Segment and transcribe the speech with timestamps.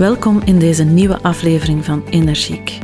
[0.00, 2.78] Welkom in deze nieuwe aflevering van Energiek.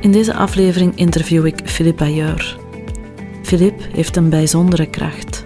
[0.00, 2.58] In deze aflevering interview ik Philippe Bayeur.
[3.42, 5.44] Philippe heeft een bijzondere kracht.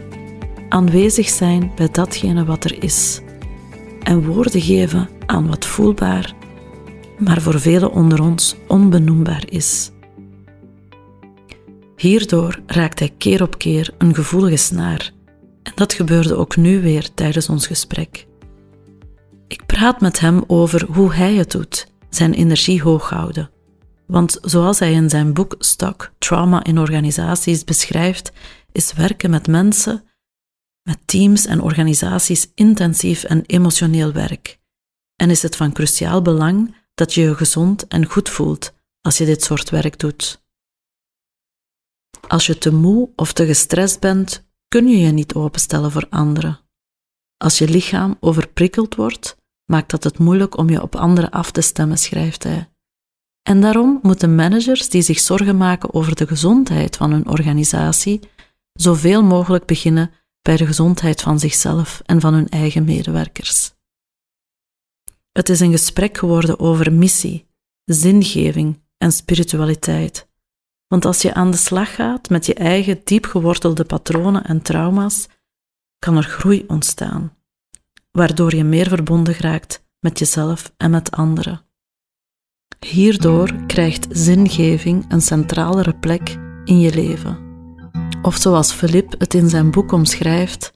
[0.69, 3.20] Aanwezig zijn bij datgene wat er is.
[4.02, 6.34] En woorden geven aan wat voelbaar,
[7.19, 9.91] maar voor velen onder ons onbenoembaar is.
[11.97, 15.12] Hierdoor raakt hij keer op keer een gevoelige snaar.
[15.62, 18.28] En dat gebeurde ook nu weer tijdens ons gesprek.
[19.51, 23.51] Ik praat met hem over hoe hij het doet, zijn energie hoog houden.
[24.06, 28.33] Want zoals hij in zijn boek Stock Trauma in Organisaties beschrijft,
[28.73, 30.05] is werken met mensen,
[30.83, 34.59] met teams en organisaties intensief en emotioneel werk.
[35.17, 39.25] En is het van cruciaal belang dat je je gezond en goed voelt als je
[39.25, 40.43] dit soort werk doet.
[42.28, 46.61] Als je te moe of te gestrest bent, kun je je niet openstellen voor anderen.
[47.37, 49.39] Als je lichaam overprikkeld wordt,
[49.70, 52.68] maakt dat het moeilijk om je op anderen af te stemmen, schrijft hij.
[53.42, 58.20] En daarom moeten managers die zich zorgen maken over de gezondheid van hun organisatie
[58.72, 60.10] zoveel mogelijk beginnen
[60.42, 63.72] bij de gezondheid van zichzelf en van hun eigen medewerkers.
[65.32, 67.47] Het is een gesprek geworden over missie,
[67.84, 70.28] zingeving en spiritualiteit.
[70.86, 75.28] Want als je aan de slag gaat met je eigen diep gewortelde patronen en trauma's,
[75.98, 77.38] kan er groei ontstaan
[78.10, 81.60] waardoor je meer verbonden raakt met jezelf en met anderen.
[82.87, 87.38] Hierdoor krijgt zingeving een centralere plek in je leven.
[88.22, 90.72] Of zoals Philippe het in zijn boek omschrijft,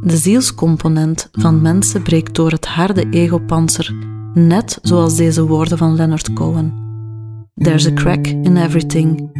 [0.00, 3.94] de zielscomponent van mensen breekt door het harde egopanzer,
[4.34, 6.80] net zoals deze woorden van Leonard Cohen.
[7.54, 9.30] There's a crack in everything.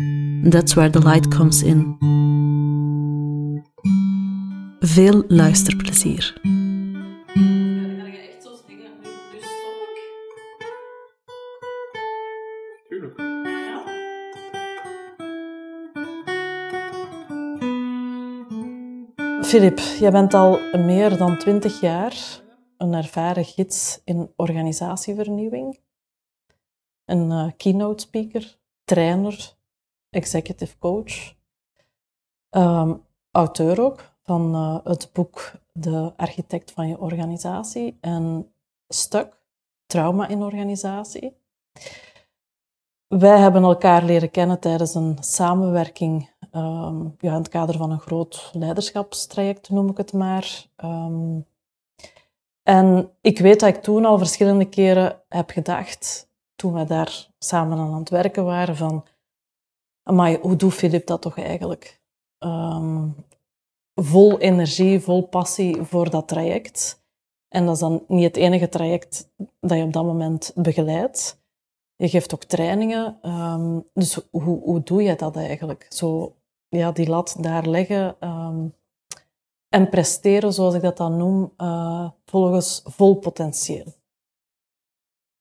[0.51, 1.97] That's where the light comes in.
[4.81, 6.41] Veel luisterplezier.
[19.53, 22.41] Filip, jij bent al meer dan twintig jaar
[22.77, 25.81] een ervaren gids in organisatievernieuwing.
[27.05, 29.57] Een uh, keynote speaker, trainer,
[30.11, 31.35] executive coach.
[32.51, 38.53] Um, auteur ook van uh, het boek De architect van je organisatie en
[38.89, 39.43] Stuk,
[39.87, 41.37] trauma in organisatie.
[43.07, 48.01] Wij hebben elkaar leren kennen tijdens een samenwerking um, ja, in het kader van een
[48.01, 50.67] groot leiderschapstraject, noem ik het maar.
[50.85, 51.47] Um,
[52.63, 57.79] en ik weet dat ik toen al verschillende keren heb gedacht, toen we daar samen
[57.79, 59.05] aan het werken waren, van,
[60.03, 62.01] amai, hoe doet Filip dat toch eigenlijk?
[62.39, 63.15] Um,
[63.95, 67.03] vol energie, vol passie voor dat traject.
[67.49, 69.31] En dat is dan niet het enige traject
[69.61, 71.41] dat je op dat moment begeleidt.
[71.97, 73.19] Je geeft ook trainingen.
[73.93, 75.87] Dus hoe, hoe doe je dat eigenlijk?
[75.89, 76.37] Zo
[76.79, 78.75] ja, die lat daar leggen um,
[79.69, 84.01] en presteren, zoals ik dat dan noem, uh, volgens vol potentieel.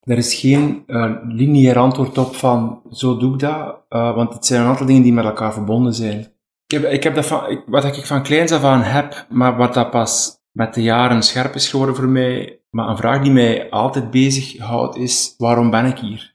[0.02, 4.46] Er is geen uh, lineair antwoord op van zo doe ik dat, uh, want het
[4.46, 6.20] zijn een aantal dingen die met elkaar verbonden zijn.
[6.66, 9.74] Ik heb, ik heb dat van, wat ik van kleins af aan heb, maar wat
[9.74, 13.70] dat pas met de jaren scherp is geworden voor mij, maar een vraag die mij
[13.70, 16.31] altijd bezighoudt is, waarom ben ik hier?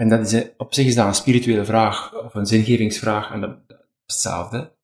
[0.00, 3.58] En dat is, op zich is dat een spirituele vraag, of een zingevingsvraag, en dat,
[3.68, 4.76] is hetzelfde.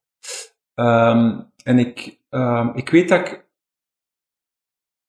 [0.74, 3.46] Um, en ik, um, ik weet dat ik,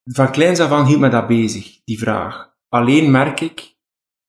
[0.04, 2.56] van kleins af aan hield me dat bezig, die vraag.
[2.70, 3.76] Alleen merk ik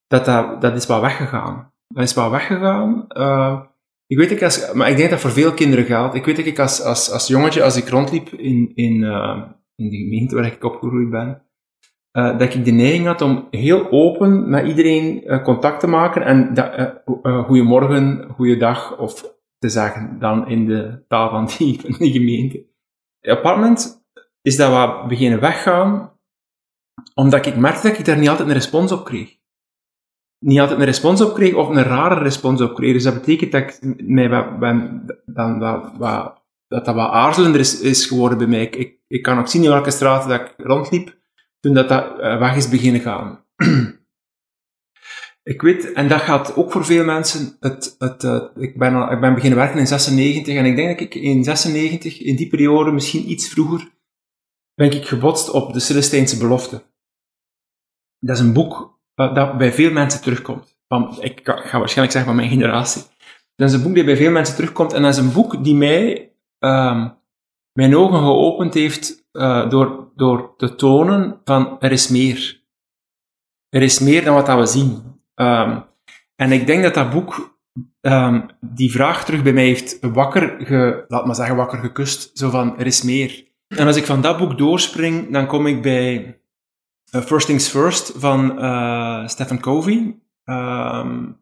[0.07, 1.73] dat dat, dat is wel weggegaan.
[1.89, 3.07] Dat is wel weggegaan.
[3.09, 3.63] Uh,
[4.07, 6.15] ik weet ik als, maar ik denk dat voor veel kinderen geldt.
[6.15, 9.03] Ik weet dat ik als, als, als jongetje, als ik rondliep in, in,
[9.75, 11.46] in de gemeente waar ik opgegroeid ben,
[12.17, 16.23] uh, dat ik de neiging had om heel open met iedereen uh, contact te maken
[16.23, 16.73] en dat,
[17.23, 22.67] uh, goedemorgen, goeiedag of te zeggen dan in de taal van die, gemeente.
[23.21, 24.05] Bepaald moment
[24.43, 26.13] is dat wat beginnen weggaan,
[27.15, 29.37] omdat ik merkte dat ik daar niet altijd een respons op kreeg.
[30.39, 32.93] Niet altijd een respons op kreeg of een rare respons op kreeg.
[32.93, 34.61] Dus dat betekent dat ik mij wat,
[35.25, 38.63] dat dat wat aarzelender is, is geworden bij mij.
[38.63, 41.17] Ik, ik, ik kan ook zien in welke straten dat ik rondliep
[41.61, 43.45] toen dat, dat uh, weg is beginnen gaan.
[45.53, 49.13] ik weet, en dat gaat ook voor veel mensen, het, het, uh, ik, ben al,
[49.13, 52.49] ik ben beginnen werken in 96 en ik denk dat ik in 96, in die
[52.49, 53.95] periode, misschien iets vroeger,
[54.75, 56.83] ben ik gebotst op de Celestijnse belofte.
[58.19, 60.77] Dat is een boek uh, dat bij veel mensen terugkomt.
[60.89, 63.03] Van, ik ga waarschijnlijk zeggen van mijn generatie.
[63.55, 65.75] Dat is een boek die bij veel mensen terugkomt en dat is een boek die
[65.75, 67.15] mij um,
[67.73, 69.25] mijn ogen geopend heeft
[69.69, 72.65] door, door te tonen van er is meer.
[73.69, 75.03] Er is meer dan wat dat we zien.
[75.35, 75.85] Um,
[76.37, 77.59] en ik denk dat dat boek
[78.01, 82.39] um, die vraag terug bij mij heeft wakker, ge, laat maar zeggen, wakker gekust.
[82.39, 83.45] Zo van, er is meer.
[83.69, 86.41] En als ik van dat boek doorspring, dan kom ik bij
[87.15, 91.37] uh, First Things First van uh, Stephen Covey, um,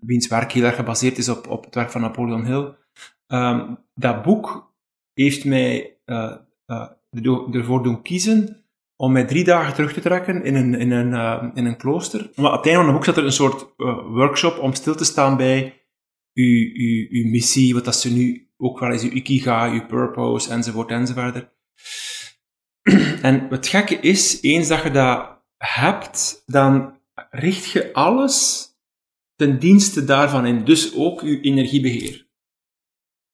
[0.00, 2.74] wiens werk heel erg gebaseerd is op, op het werk van Napoleon Hill.
[3.94, 4.72] Dat boek
[5.14, 6.36] heeft mij uh,
[7.52, 8.64] ervoor doen kiezen
[8.96, 12.30] om mij drie dagen terug te trekken in een, in een, uh, in een klooster.
[12.34, 14.94] Maar op het einde van het boek zat er een soort uh, workshop om stil
[14.94, 15.86] te staan bij
[16.34, 20.50] uw, uw, uw missie, wat dat ze nu ook wel is, uw ikigai, uw purpose,
[20.50, 21.48] enzovoort, enzovoort.
[23.22, 26.98] En het gekke is, eens dat je dat hebt, dan
[27.30, 28.66] richt je alles
[29.34, 30.64] ten dienste daarvan in.
[30.64, 32.26] Dus ook je energiebeheer.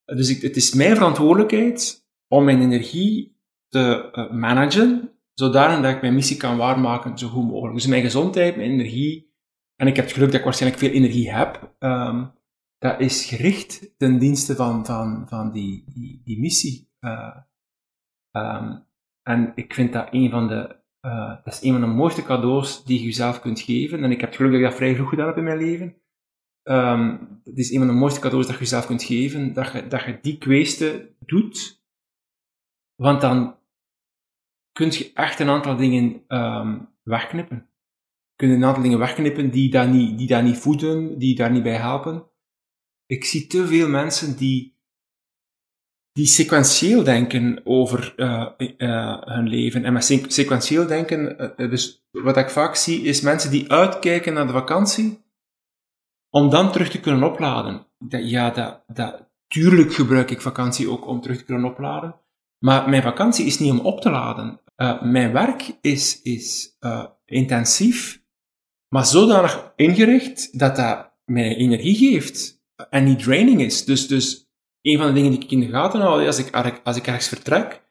[0.05, 3.34] Dus ik, het is mijn verantwoordelijkheid om mijn energie
[3.75, 7.75] te uh, managen, zodanig ik mijn missie kan waarmaken zo goed mogelijk.
[7.75, 9.33] Dus mijn gezondheid, mijn energie,
[9.77, 12.33] en ik heb het geluk dat ik waarschijnlijk veel energie heb, um,
[12.79, 15.85] dat is gericht ten dienste van, van, van die,
[16.25, 16.91] die, missie.
[17.01, 17.37] Uh,
[18.33, 18.87] um,
[19.23, 20.77] en ik vind dat een van de,
[21.07, 24.05] uh, dat is een van de mooiste cadeaus die je jezelf kunt geven.
[24.05, 25.97] En ik heb het geluk dat ik dat vrij vroeg gedaan heb in mijn leven.
[26.63, 29.87] Um, het is een van de mooiste cadeaus dat je jezelf kunt geven, dat je,
[29.87, 31.83] dat je die kweeste doet.
[32.95, 33.63] Want dan
[34.75, 37.69] kun je echt een aantal dingen um, wegknippen.
[38.37, 41.51] Kun je een aantal dingen wegknippen die daar niet, die daar niet voeden, die daar
[41.51, 42.27] niet bij helpen.
[43.07, 44.75] Ik zie te veel mensen die
[46.13, 49.85] die sequentieel denken over uh, hun leven.
[49.85, 54.47] En met sequentieel denken, uh, dus wat ik vaak zie, is mensen die uitkijken naar
[54.47, 55.25] de vakantie,
[56.31, 57.87] om dan terug te kunnen opladen.
[57.99, 62.21] Dat, ja, dat, dat, tuurlijk gebruik ik vakantie ook om terug te kunnen opladen,
[62.59, 64.61] maar mijn vakantie is niet om op te laden.
[65.01, 66.79] Mijn werk is, is
[67.25, 68.23] intensief,
[68.89, 73.85] maar zodanig ingericht dat dat mij energie geeft en niet draining is.
[73.85, 74.49] Dus, dus
[74.83, 77.29] een van de dingen die ik in de gaten hou, als ik, als ik ergens
[77.29, 77.83] vertrek,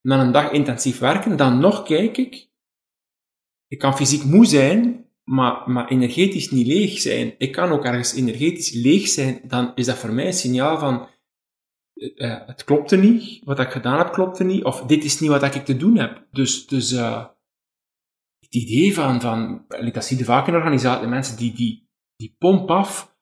[0.00, 2.48] na een dag intensief werken, dan nog kijk ik,
[3.68, 7.34] ik kan fysiek moe zijn, maar, maar energetisch niet leeg zijn.
[7.38, 11.08] Ik kan ook ergens energetisch leeg zijn, dan is dat voor mij een signaal van,
[12.00, 15.54] uh, het klopte niet, wat ik gedaan heb klopte niet, of dit is niet wat
[15.54, 16.26] ik te doen heb.
[16.30, 17.26] Dus, dus uh,
[18.38, 22.70] het idee van, van, dat zie je vaak in organisaties, mensen die, die, die pomp
[22.70, 23.16] af,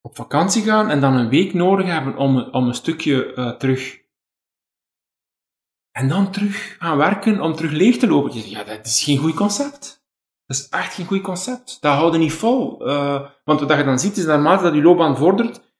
[0.00, 4.00] op vakantie gaan en dan een week nodig hebben om, om een stukje terug.
[5.90, 8.50] En dan terug gaan werken om terug leeg te lopen.
[8.50, 10.04] Ja, dat is geen goed concept.
[10.46, 11.80] Dat is echt geen goed concept.
[11.80, 12.78] Dat houden niet vol.
[13.44, 15.71] Want wat je dan ziet is, naarmate dat je loopbaan vordert,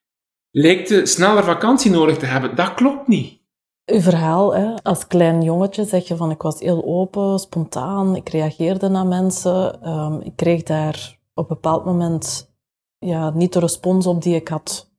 [0.53, 2.57] lijkt sneller vakantie nodig te hebben.
[2.57, 3.41] Dat klopt niet.
[3.85, 4.75] Uw verhaal, hè?
[4.83, 9.89] als klein jongetje zeg je van ik was heel open, spontaan, ik reageerde naar mensen.
[9.89, 12.51] Um, ik kreeg daar op een bepaald moment
[12.99, 14.91] ja, niet de respons op die ik had.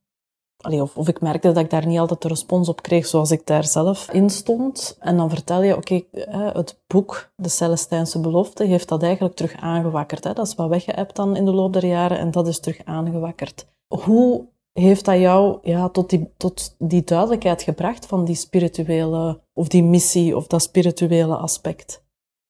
[0.70, 3.46] Of, of ik merkte dat ik daar niet altijd de respons op kreeg zoals ik
[3.46, 4.96] daar zelf in stond.
[5.00, 10.24] En dan vertel je, oké, het boek De Celestijnse Belofte heeft dat eigenlijk terug aangewakkerd.
[10.24, 10.32] Hè.
[10.32, 13.66] Dat is wat weggeëpt dan in de loop der jaren en dat is terug aangewakkerd.
[13.88, 19.68] Hoe heeft dat jou ja, tot, die, tot die duidelijkheid gebracht van die spirituele, of
[19.68, 22.04] die missie, of dat spirituele aspect?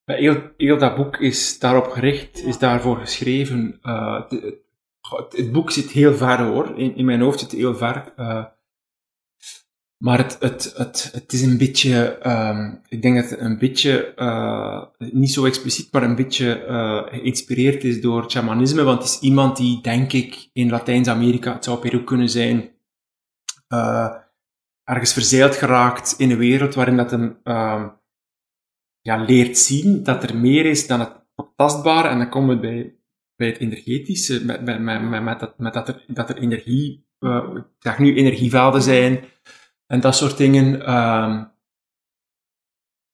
[0.05, 3.79] Heel, heel dat boek is daarop gericht, is daarvoor geschreven.
[3.83, 4.23] Uh,
[5.31, 6.79] het, boek zit heel ver hoor.
[6.79, 8.13] In, in mijn hoofd zit het heel ver.
[8.17, 8.45] Uh,
[10.05, 14.13] maar het, het, het, het is een beetje, um, ik denk dat het een beetje,
[14.17, 18.83] uh, niet zo expliciet, maar een beetje uh, geïnspireerd is door shamanisme.
[18.83, 22.71] Want het is iemand die, denk ik, in Latijns-Amerika, het zou Peru kunnen zijn,
[24.85, 27.39] ergens verzeild geraakt in een wereld waarin dat hem
[29.01, 31.13] ja, leert zien dat er meer is dan het
[31.57, 32.95] tastbare en dan komen we bij,
[33.37, 37.07] bij het energetische, met, met, met, met, dat, met dat, er, dat er energie,
[37.55, 39.25] ik zeg nu energievelden zijn
[39.95, 40.79] en dat soort dingen.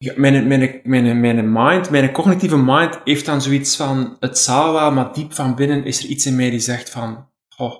[0.04, 4.72] Ja, mijn, mijn, mijn, mijn mind, mijn cognitieve mind heeft dan zoiets van, het zal
[4.72, 7.74] wel, maar diep van binnen is er iets in mij die zegt van, oh,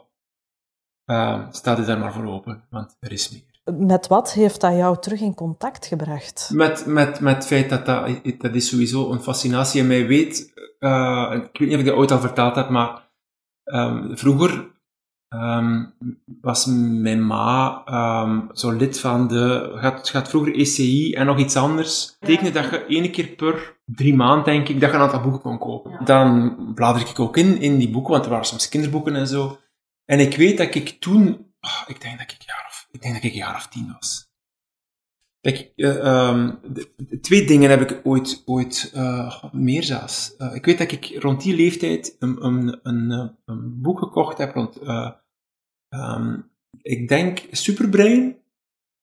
[1.11, 3.87] uh, sta je daar maar voor open, want er is meer.
[3.87, 6.51] Met wat heeft dat jou terug in contact gebracht?
[6.53, 10.53] Met, met, met het feit dat dat, dat is sowieso een fascinatie in mij weet.
[10.79, 13.11] Uh, ik weet niet of ik dat ooit al verteld heb, maar
[13.65, 14.71] um, vroeger
[15.35, 15.95] um,
[16.41, 17.83] was mijn ma
[18.23, 22.07] um, zo lid van de, gaat, gaat vroeger ECI en nog iets anders.
[22.07, 25.21] Dat betekende dat je één keer per drie maanden, denk ik, dat je een aantal
[25.21, 25.91] boeken kon kopen.
[25.91, 26.05] Ja.
[26.05, 29.59] Dan blader ik ook in, in die boeken, want er waren soms kinderboeken en zo.
[30.05, 33.15] En ik weet dat ik toen, oh, ik denk dat ik jaar of, ik denk
[33.15, 34.29] dat ik een jaar of tien was.
[35.41, 40.35] Kijk, uh, um, de, de twee dingen heb ik ooit, ooit uh, meer zelfs.
[40.39, 44.55] Uh, ik weet dat ik rond die leeftijd een, een, een, een boek gekocht heb
[44.55, 44.79] rond,
[45.95, 46.51] um,
[46.83, 48.37] ik denk Superbrain,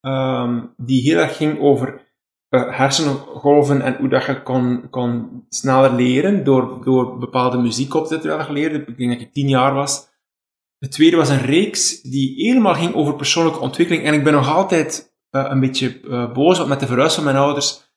[0.02, 2.06] um, die heel erg ging over
[2.50, 8.20] hersengolven en hoe dat je kon, kon sneller leren door, door bepaalde muziek op te
[8.20, 8.86] terwijl leerde.
[8.86, 10.08] Ik denk dat ik tien jaar was.
[10.78, 14.06] Het tweede was een reeks die helemaal ging over persoonlijke ontwikkeling.
[14.06, 17.24] En ik ben nog altijd uh, een beetje uh, boos, want met de verhuis van
[17.24, 17.92] mijn ouders,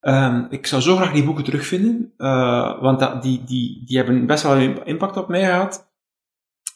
[0.00, 4.26] um, ik zou zo graag die boeken terugvinden, uh, want dat, die, die, die hebben
[4.26, 5.93] best wel een impact op mij gehad.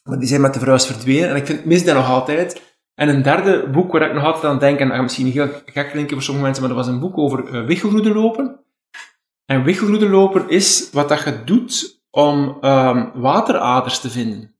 [0.08, 2.76] Maar die zijn met de verhuis verdwenen en ik vind, mis dat nog altijd.
[2.94, 5.48] En een derde boek waar ik nog altijd aan denk, en dat gaat misschien heel
[5.66, 8.60] gek klinken voor sommige mensen, maar dat was een boek over uh, wichelroede lopen.
[9.44, 14.54] En wichelroede lopen is wat dat je doet om um, wateraders te vinden.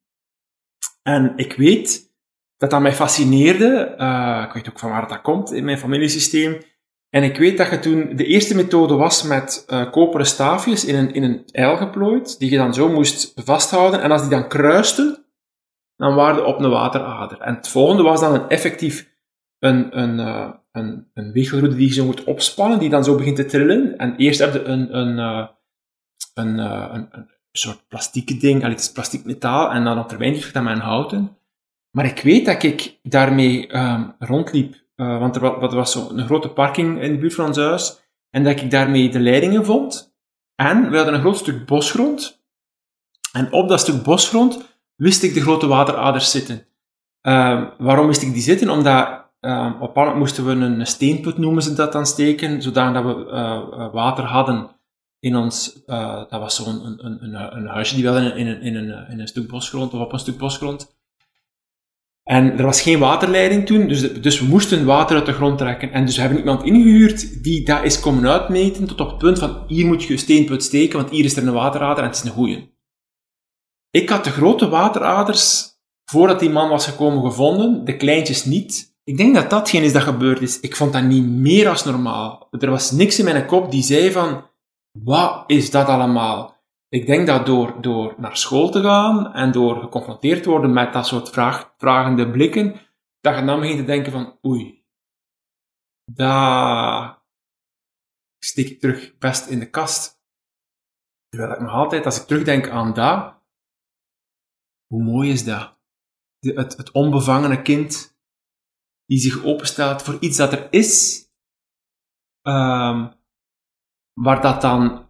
[1.03, 2.13] En ik weet
[2.57, 3.95] dat dat mij fascineerde.
[3.99, 6.59] Uh, ik weet ook van waar dat komt in mijn familiesysteem.
[7.11, 10.95] En ik weet dat je toen de eerste methode was met uh, koperen staafjes in
[10.95, 14.01] een, in een eil geplooid, die je dan zo moest vasthouden.
[14.01, 15.25] En als die dan kruisten,
[15.99, 17.41] dan waren je op een waterader.
[17.41, 19.17] En het volgende was dan een effectief
[19.59, 23.45] een, een, uh, een, een die je zo moet opspannen, die dan zo begint te
[23.45, 23.97] trillen.
[23.97, 25.47] En eerst heb je een, een, uh,
[26.35, 30.63] een, een, een, soort plastieke ding, het is plastiek metaal, en dan op termijn dat
[30.63, 31.37] met houten.
[31.91, 36.27] Maar ik weet dat ik daarmee um, rondliep, uh, want er was, was zo een
[36.27, 38.01] grote parking in de buurt van ons huis,
[38.31, 40.17] en dat ik daarmee de leidingen vond.
[40.55, 42.43] En we hadden een groot stuk bosgrond.
[43.33, 46.67] En op dat stuk bosgrond wist ik de grote wateraders zitten.
[47.23, 48.71] Uh, waarom wist ik die zitten?
[48.71, 53.27] Omdat uh, op een moesten we een steenput, noemen ze dat dan, steken, zodat we
[53.31, 54.71] uh, water hadden
[55.21, 58.75] in ons, dat was zo'n een, een, een, een, huisje die wel in, in, in,
[58.75, 60.97] een, in een stuk bosgrond, of op een stuk bosgrond.
[62.23, 65.93] En er was geen waterleiding toen, dus, dus we moesten water uit de grond trekken.
[65.93, 69.39] En dus we hebben iemand ingehuurd die dat is komen uitmeten tot op het punt
[69.39, 72.19] van hier moet je een steenput steken, want hier is er een waterader en het
[72.19, 72.78] is een goeie.
[73.91, 75.73] Ik had de grote wateraders,
[76.05, 78.97] voordat die man was gekomen, gevonden, de kleintjes niet.
[79.05, 80.61] Ik denk dat datgene is dat gebeurd is.
[80.61, 82.49] Ik vond dat niet meer als normaal.
[82.51, 84.47] Er was niks in mijn kop die zei van,
[85.05, 86.57] wat is dat allemaal?
[86.89, 90.93] Ik denk dat door, door naar school te gaan en door geconfronteerd te worden met
[90.93, 92.81] dat soort vraag, vragende blikken,
[93.21, 94.85] dat je dan begint te denken van, oei,
[96.05, 97.19] dat
[98.39, 100.21] steek ik terug best in de kast.
[101.29, 103.38] Terwijl ik nog altijd, als ik terugdenk aan dat,
[104.89, 105.79] hoe mooi is dat?
[106.39, 108.17] De, het, het onbevangene kind
[109.05, 111.23] die zich openstelt voor iets dat er is,
[112.43, 113.17] um,
[114.13, 115.09] waar dat dan,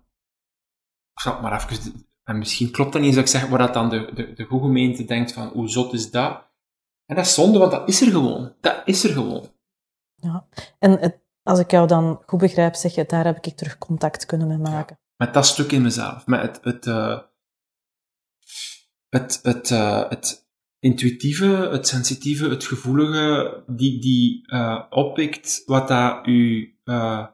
[1.14, 3.88] ik het maar even, en misschien klopt dat niet als ik zeg, waar dat dan
[3.88, 6.46] de, de, de goede gemeente denkt van, hoe zot is dat?
[7.06, 8.54] En dat is zonde, want dat is er gewoon.
[8.60, 9.46] Dat is er gewoon.
[10.14, 10.46] Ja,
[10.78, 14.26] en het, als ik jou dan goed begrijp, zeg je, daar heb ik terug contact
[14.26, 14.96] kunnen mee maken.
[15.00, 17.18] Ja, met dat stuk in mezelf, met het, het, uh,
[19.08, 20.48] het, het, uh, het
[20.78, 27.26] intuïtieve, het sensitieve, het gevoelige, die, die uh, oppikt wat dat uw uh,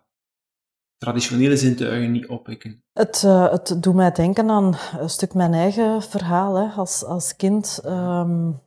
[0.96, 2.82] traditionele zintuigen niet oppikken.
[2.92, 6.54] Het, uh, het doet mij denken aan een stuk mijn eigen verhaal.
[6.54, 6.68] Hè.
[6.68, 8.62] Als, als kind, um,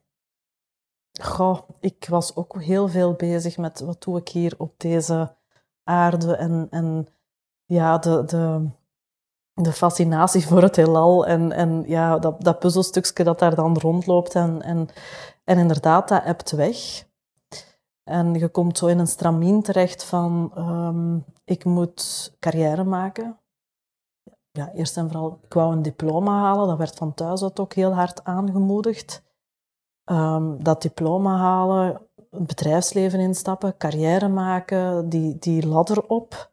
[1.22, 5.36] goh, ik was ook heel veel bezig met wat doe ik hier op deze
[5.84, 7.08] aarde en, en
[7.66, 8.70] ja, de, de,
[9.62, 14.36] de fascinatie voor het heelal en, en ja, dat, dat puzzelstukje dat daar dan rondloopt.
[14.36, 14.88] En, en,
[15.44, 17.06] en inderdaad, dat ebt weg.
[18.04, 23.40] En je komt zo in een stramien terecht van, um, ik moet carrière maken.
[24.52, 26.68] Ja, eerst en vooral, ik wou een diploma halen.
[26.68, 29.24] Dat werd van thuis uit ook heel hard aangemoedigd.
[30.06, 36.52] Um, dat diploma halen, het bedrijfsleven instappen, carrière maken, die, die ladder op.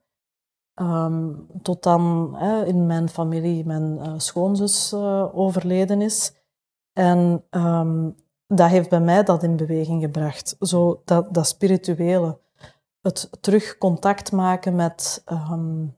[0.75, 6.33] Ehm, tot dan hè, in mijn familie mijn uh, schoonzus uh, overleden is.
[6.93, 8.17] En um,
[8.47, 10.57] dat heeft bij mij dat in beweging gebracht.
[10.61, 12.41] Zo dat, dat spirituele.
[13.01, 15.97] Het terug contact maken met um,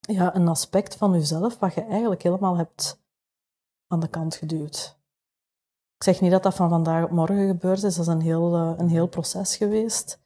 [0.00, 3.00] ja, een aspect van jezelf wat je eigenlijk helemaal hebt
[3.86, 4.98] aan de kant geduwd.
[5.96, 7.94] Ik zeg niet dat dat van vandaag op morgen gebeurd is.
[7.94, 10.20] Dat is een heel, uh, een heel proces geweest.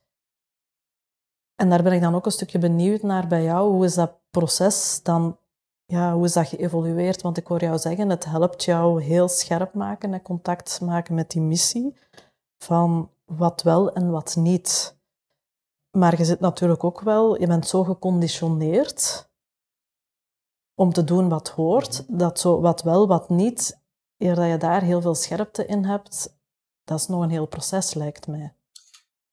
[1.57, 3.73] En daar ben ik dan ook een stukje benieuwd naar bij jou.
[3.73, 5.39] Hoe is dat proces dan,
[5.85, 7.23] ja, hoe is dat geëvolueerd?
[7.23, 11.31] Want ik hoor jou zeggen, het helpt jou heel scherp maken en contact maken met
[11.31, 11.97] die missie
[12.59, 15.01] van wat wel en wat niet.
[15.91, 19.31] Maar je zit natuurlijk ook wel, je bent zo geconditioneerd
[20.75, 23.83] om te doen wat hoort, dat zo wat wel, wat niet,
[24.17, 26.41] eer dat je daar heel veel scherpte in hebt,
[26.85, 28.55] dat is nog een heel proces, lijkt mij.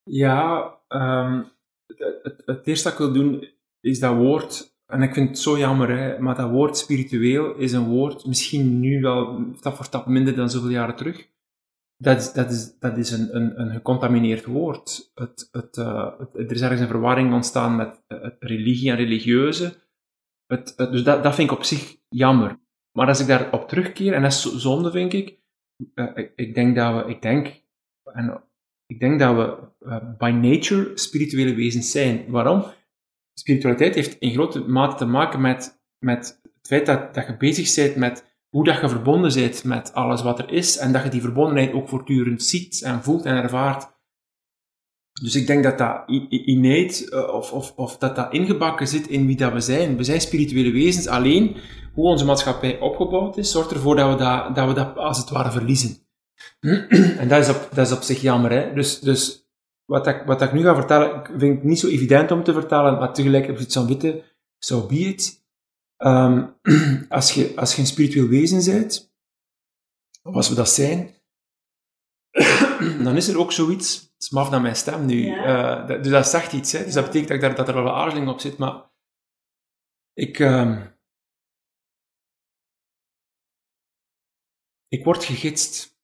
[0.04, 1.52] Ja, um,
[2.46, 3.48] het, eerste dat ik wil doen
[3.80, 7.72] is dat woord, en ik vind het zo jammer, hè, maar dat woord spiritueel is
[7.72, 11.28] een woord, misschien nu wel stap voor stap minder dan zoveel jaren terug.
[12.02, 15.12] Dat is, dat is, dat is een, een, een gecontamineerd woord.
[15.14, 19.74] Het, het, uh, er is ergens een verwarring ontstaan met het religie en religieuze.
[20.46, 22.60] Het, dus dat, dat vind ik op zich jammer.
[22.92, 25.40] Maar als ik daarop terugkeer, en dat is zonde, vind ik,
[25.96, 27.64] uh, ik, ik, denk dat we, ik denk,
[28.04, 28.44] en
[28.90, 32.26] ik denk dat we uh, by nature spirituele wezens zijn.
[32.28, 32.64] Waarom?
[33.34, 37.76] Spiritualiteit heeft in grote mate te maken met, met het feit dat, dat je bezig
[37.76, 41.10] bent met hoe dat je verbonden bent met alles wat er is en dat je
[41.10, 43.98] die verbondenheid ook voortdurend ziet en voelt en ervaart.
[45.22, 49.26] Dus ik denk dat dat innate uh, of, of, of dat dat ingebakken zit in
[49.26, 49.98] wie dat we zijn.
[49.98, 51.58] We zijn spirituele wezens, alleen
[51.94, 55.30] hoe onze maatschappij opgebouwd is, zorgt ervoor dat we dat, dat, we dat als het
[55.30, 56.08] ware verliezen.
[56.60, 58.52] En dat is op, dat is op zich jammer.
[58.52, 58.74] Hè?
[58.74, 59.50] Dus, dus
[59.86, 62.98] wat, ik, wat ik nu ga vertellen, vind ik niet zo evident om te vertellen,
[62.98, 64.24] maar tegelijk heb je het zo'n witte,
[64.58, 65.38] zo be it.
[65.98, 66.56] Um,
[67.10, 69.14] als, je, als je een spiritueel wezen bent,
[70.24, 71.16] of als we dat zijn,
[73.06, 75.90] dan is er ook zoiets, het is maf naar mijn stem nu, ja.
[75.90, 76.84] uh, dus dat zegt iets, hè?
[76.84, 78.92] dus dat betekent dat, daar, dat er wel een aarzeling op zit, maar
[80.14, 80.98] ik, um,
[84.88, 85.99] ik word gegidst.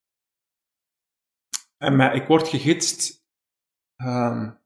[1.85, 3.25] En ik word gegidst.
[4.01, 4.59] Um,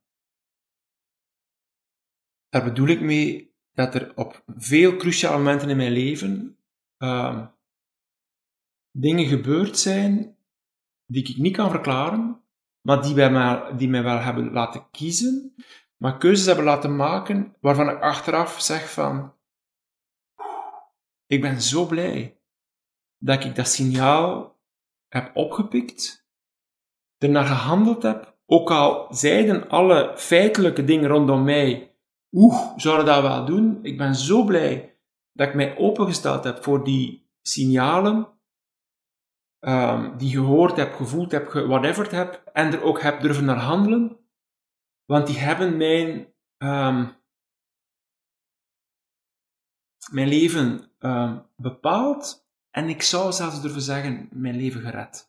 [2.50, 6.60] daar bedoel ik mee dat er op veel cruciale momenten in mijn leven
[6.98, 7.52] um,
[8.92, 10.38] dingen gebeurd zijn
[11.06, 12.44] die ik niet kan verklaren,
[12.82, 15.56] maar die, mij, die mij wel hebben laten kiezen,
[15.98, 19.34] maar keuzes hebben laten maken waarvan ik achteraf zeg van
[21.26, 22.42] ik ben zo blij
[23.18, 24.60] dat ik dat signaal
[25.08, 26.19] heb opgepikt
[27.20, 31.96] ernaar gehandeld heb, ook al zeiden alle feitelijke dingen rondom mij,
[32.32, 33.80] oeh, zouden dat wel doen?
[33.82, 34.98] Ik ben zo blij
[35.34, 38.28] dat ik mij opengesteld heb voor die signalen,
[39.60, 44.18] um, die gehoord heb, gevoeld heb, whatever heb, en er ook heb durven naar handelen,
[45.06, 47.18] want die hebben mijn, um,
[50.12, 55.29] mijn leven um, bepaald, en ik zou zelfs durven zeggen, mijn leven gered.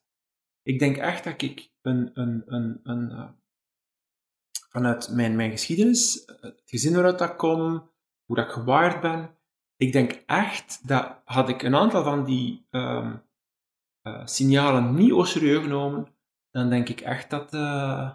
[0.62, 3.31] Ik denk echt dat ik een, een, een, een uh,
[4.68, 7.90] vanuit mijn, mijn geschiedenis, het gezin waaruit ik kom,
[8.25, 9.38] hoe dat ik gewaard ben,
[9.77, 13.23] ik denk echt dat had ik een aantal van die um,
[14.03, 16.14] uh, signalen niet au serieus genomen,
[16.51, 18.14] dan denk ik echt dat, uh,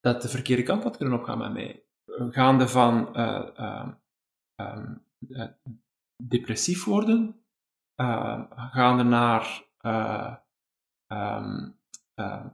[0.00, 1.84] dat de verkeerde kant had kunnen opgaan met mij.
[2.30, 3.18] Gaande van
[4.56, 5.06] um,
[6.22, 7.44] depressief worden,
[8.70, 11.78] gaande naar uh, um,
[12.20, 12.46] uh,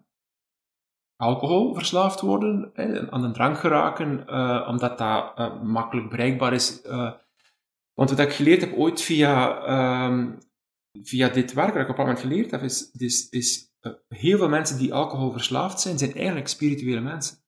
[1.16, 6.82] alcohol verslaafd worden, hè, aan de drank geraken, uh, omdat dat makkelijk bereikbaar is.
[7.94, 10.38] want wat ik geleerd heb ooit via, um,
[11.02, 12.90] via dit werk, wat ik op een moment geleerd heb, is,
[13.30, 13.68] is,
[14.08, 17.38] heel veel mensen die alcohol verslaafd zijn, zijn eigenlijk spirituele mensen.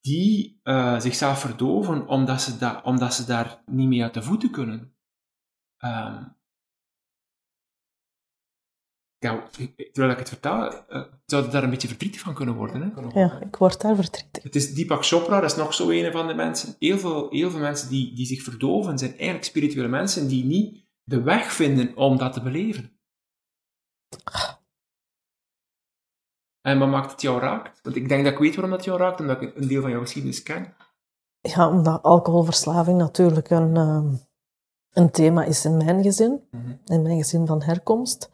[0.00, 0.60] Die
[0.98, 4.94] zichzelf verdoven omdat ze, da omdat ze daar niet mee uit de voeten kunnen.
[5.84, 6.39] Um,
[9.20, 12.82] ja, terwijl ik het vertel, uh, zou je daar een beetje verdrietig van kunnen worden.
[12.82, 13.20] Hè?
[13.20, 14.42] Ja, ik word daar verdrietig.
[14.42, 16.74] Het is Deepak Chopra, dat is nog zo een van de mensen.
[16.78, 20.84] Heel veel, heel veel mensen die, die zich verdoven, zijn eigenlijk spirituele mensen die niet
[21.04, 22.98] de weg vinden om dat te beleven.
[26.60, 27.80] En wat maakt het jou raakt?
[27.82, 29.90] Want ik denk dat ik weet waarom dat jou raakt, omdat ik een deel van
[29.90, 30.74] jouw geschiedenis ken.
[31.40, 34.12] Ja, omdat alcoholverslaving natuurlijk een, uh,
[34.90, 36.80] een thema is in mijn gezin, mm -hmm.
[36.84, 38.30] in mijn gezin van herkomst.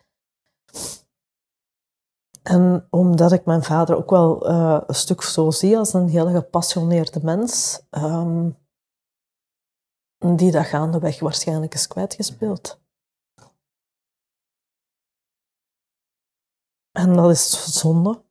[2.43, 6.31] En omdat ik mijn vader ook wel uh, een stuk zo zie als een heel
[6.31, 8.57] gepassioneerde mens, um,
[10.19, 12.81] die dat gaandeweg waarschijnlijk is kwijtgespeeld.
[16.93, 18.25] En dat is zonde.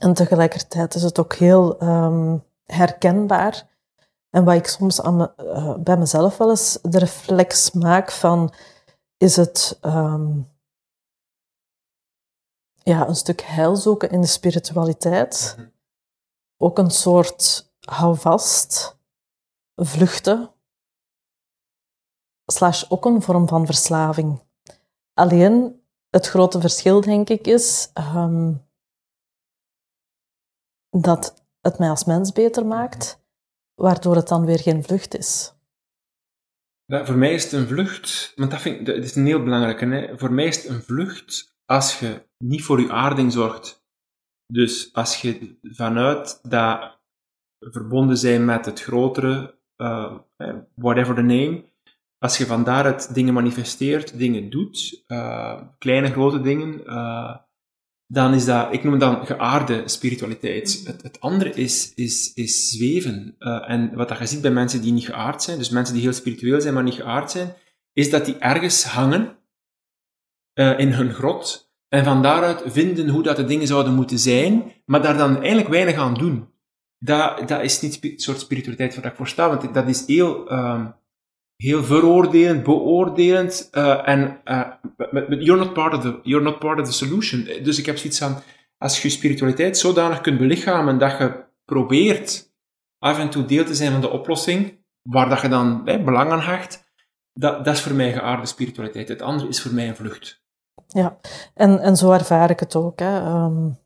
[0.00, 3.68] En tegelijkertijd is het ook heel um, herkenbaar.
[4.30, 8.52] En wat ik soms aan me, uh, bij mezelf wel eens de reflex maak van,
[9.16, 10.49] is het um,
[12.82, 15.56] ja, een stuk heil zoeken in de spiritualiteit.
[16.56, 18.98] Ook een soort houvast,
[19.74, 20.50] vluchten,
[22.46, 24.40] slash ook een vorm van verslaving.
[25.14, 28.66] Alleen het grote verschil, denk ik, is um,
[30.90, 33.22] dat het mij als mens beter maakt,
[33.74, 35.54] waardoor het dan weer geen vlucht is.
[36.86, 39.86] Voor mij is het een vlucht, want dat, vind ik, is een heel belangrijke.
[39.86, 40.18] Hè?
[40.18, 43.84] Voor mij is het een vlucht als je niet voor je aarding zorgt.
[44.46, 46.98] Dus als je vanuit dat
[47.58, 50.14] verbonden zijn met het grotere, uh,
[50.74, 51.64] whatever the name,
[52.18, 57.36] als je van daaruit dingen manifesteert, dingen doet, uh, kleine, grote dingen, uh,
[58.06, 60.78] dan is dat, ik noem het dan geaarde spiritualiteit.
[60.80, 60.92] Mhm.
[60.92, 63.36] Het, het andere is, is, is zweven.
[63.38, 66.02] Uh, en wat dat je ziet bij mensen die niet geaard zijn, dus mensen die
[66.02, 67.54] heel spiritueel zijn, maar niet geaard zijn,
[67.92, 69.38] is dat die ergens hangen
[70.54, 74.72] uh, in hun grot en van daaruit vinden hoe dat de dingen zouden moeten zijn,
[74.84, 76.48] maar daar dan eigenlijk weinig aan doen.
[76.98, 80.52] Dat, dat is niet het soort spiritualiteit waar ik voor sta, want dat is heel...
[80.52, 80.86] Uh,
[81.60, 84.68] heel veroordelend, beoordelend uh, en uh,
[85.28, 87.48] you're, not part of the, you're not part of the solution.
[87.62, 88.36] Dus ik heb zoiets van,
[88.78, 92.52] als je spiritualiteit zodanig kunt belichamen dat je probeert
[92.98, 96.40] af en toe deel te zijn van de oplossing, waar dat je dan belang aan
[96.40, 96.89] hecht,
[97.40, 99.08] dat, dat is voor mij geaarde spiritualiteit.
[99.08, 100.42] Het andere is voor mij een vlucht.
[100.86, 101.18] Ja,
[101.54, 102.98] en, en zo ervaar ik het ook.
[102.98, 103.16] Hè.
[103.16, 103.78] Um,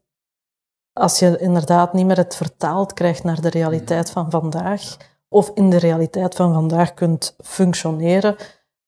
[0.93, 4.97] als je inderdaad niet meer het vertaald krijgt naar de realiteit van vandaag,
[5.29, 8.37] of in de realiteit van vandaag kunt functioneren,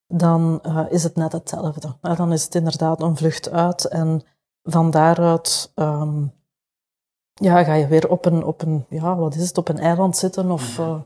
[0.06, 1.96] dan uh, is het net hetzelfde.
[2.02, 4.22] Uh, dan is het inderdaad een vlucht uit en
[4.62, 6.32] van daaruit um,
[7.34, 10.16] ja, ga je weer op een, op een, ja, wat is het, op een eiland
[10.16, 11.00] zitten of uh,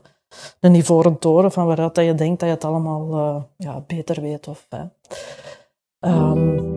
[0.59, 4.47] een ivoren toren van waaruit dat je denkt dat je het allemaal ja, beter weet.
[4.47, 4.67] Of,
[5.99, 6.73] um,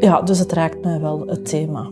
[0.00, 1.90] ja, dus het raakt mij wel, het thema.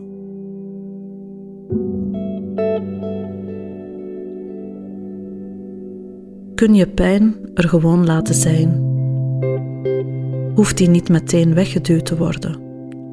[6.57, 8.85] kun je pijn er gewoon laten zijn.
[10.55, 12.59] Hoeft die niet meteen weggeduwd te worden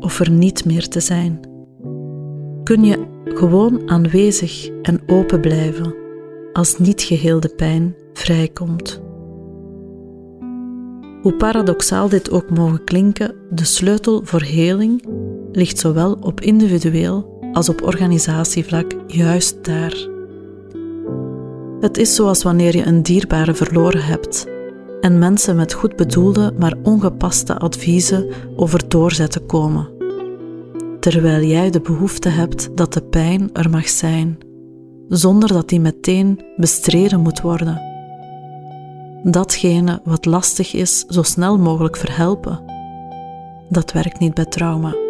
[0.01, 1.40] of er niet meer te zijn.
[2.62, 6.04] Kun je gewoon aanwezig en open blijven
[6.55, 9.03] als niet geheel de pijn vrijkomt.
[11.23, 15.05] Hoe paradoxaal dit ook mogen klinken, de sleutel voor heling
[15.53, 20.09] ligt zowel op individueel als op organisatievlak juist daar.
[21.81, 24.47] Het is zoals wanneer je een dierbare verloren hebt
[25.01, 29.88] en mensen met goed bedoelde, maar ongepaste adviezen over doorzetten komen.
[31.01, 34.38] Terwijl jij de behoefte hebt dat de pijn er mag zijn,
[35.09, 37.83] zonder dat die meteen bestreden moet worden.
[39.23, 42.61] Datgene wat lastig is, zo snel mogelijk verhelpen.
[43.69, 45.04] Dat werkt niet bij trauma.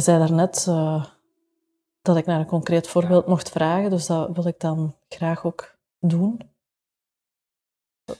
[0.00, 1.04] Je zei daarnet uh,
[2.02, 5.74] dat ik naar een concreet voorbeeld mocht vragen, dus dat wil ik dan graag ook
[5.98, 6.40] doen.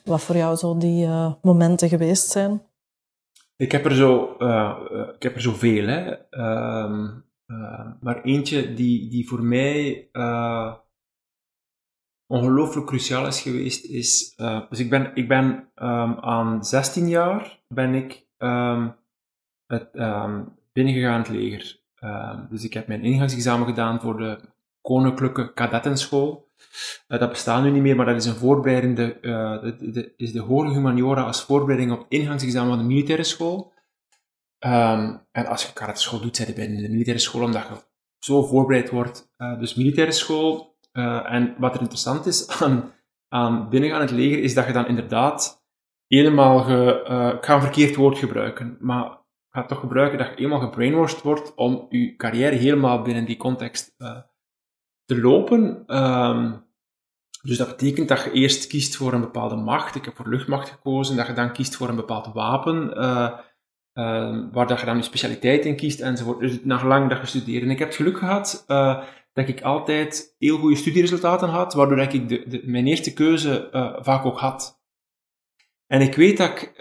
[0.04, 2.62] Wat voor jou zo die uh, momenten geweest zijn?
[3.56, 4.78] Ik heb er zo, uh,
[5.14, 6.10] ik heb er zoveel, hè.
[6.30, 7.24] Um,
[8.00, 10.10] maar eentje die, die voor mij
[12.26, 14.36] ongelooflijk cruciaal is geweest, is,
[14.68, 18.96] dus ik ben, ik ben um, aan 16 jaar ben ik um,
[19.66, 19.88] het,
[20.72, 21.80] binnengegaan in het leger.
[22.00, 24.40] Uh, dus ik heb mijn ingangsexamen gedaan voor de
[24.80, 26.48] Koninklijke Kadettenschool.
[27.08, 30.32] Uh, dat bestaat nu niet meer, maar dat is een voorbereidende, uh, de, de, is
[30.32, 33.72] de hoge humaniora als voorbereiding op ingangsexamen van de militaire school.
[34.66, 37.74] Um, en als je karateschool doet, zit je binnen de militaire school, omdat je
[38.18, 39.32] zo voorbereid wordt.
[39.38, 40.78] Uh, dus militaire school.
[40.92, 42.92] en wat er interessant is aan,
[43.28, 45.64] aan binnengaan in het leger, is dat je dan inderdaad
[46.06, 49.19] helemaal, ge, ik ga een verkeerd woord gebruiken, maar
[49.50, 53.94] gaat toch gebruiken dat je eenmaal gebrainwashed wordt om je carrière helemaal binnen die context
[53.98, 54.18] uh,
[55.04, 55.84] te lopen.
[55.96, 56.68] Um,
[57.42, 59.94] Dus dat betekent dat je eerst kiest voor een bepaalde macht.
[59.94, 63.38] Ik heb voor luchtmacht gekozen, dat je dan kiest voor een bepaald wapen, uh,
[64.52, 66.40] waar dat je dan je specialiteit in kiest enzovoort.
[66.40, 67.62] Dus naar lang dat je studeert.
[67.62, 71.98] En ik heb het geluk gehad uh, dat ik altijd heel goede studieresultaten had, waardoor
[71.98, 73.68] ik de, mijn eerste keuze
[74.02, 74.82] vaak ook had.
[75.86, 76.72] En ik weet dat ik,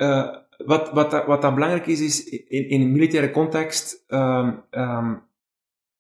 [0.66, 5.22] wat, wat, wat belangrijk is, is in, in een militaire context, um, um,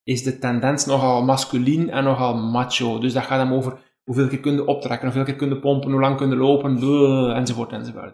[0.04, 3.00] is de tendens nogal masculien en nogal macho.
[3.00, 5.92] Dus dat gaat hem over hoeveel keer kun je optrekken, hoeveel keer kun je pompen,
[5.92, 6.72] hoe lang kun je lopen,
[7.36, 8.14] enzovoort enzovoort.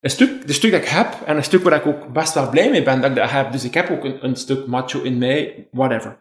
[0.00, 2.50] Een stuk, de stuk dat ik heb, en een stuk waar ik ook best wel
[2.50, 5.02] blij mee ben dat ik dat heb, dus ik heb ook een, een stuk macho
[5.02, 6.18] in mij, whatever.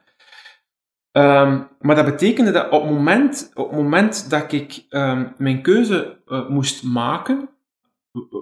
[1.12, 4.86] Um, maar dat betekende dat op het moment, op moment dat ik
[5.38, 7.50] mijn keuze uh, moest maken,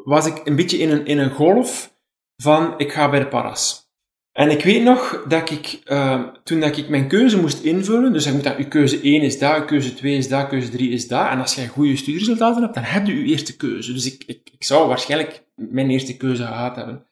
[0.04, 1.94] was ik een beetje in een, in een golf
[2.36, 3.86] van ik ga bij de paras.
[4.32, 8.26] En ik weet nog dat ik, uh, toen dat ik mijn keuze moest invullen, dus
[8.26, 10.90] ik moet dat, uw keuze 1 is dat, uw keuze 2 is dat, keuze 3
[10.92, 13.94] is dat, en als je goede studieresultaten hebt, dan heb je uw eerste keuze.
[13.94, 17.06] Dus ik, ik, zou waarschijnlijk mijn eerste keuze gehad hebben.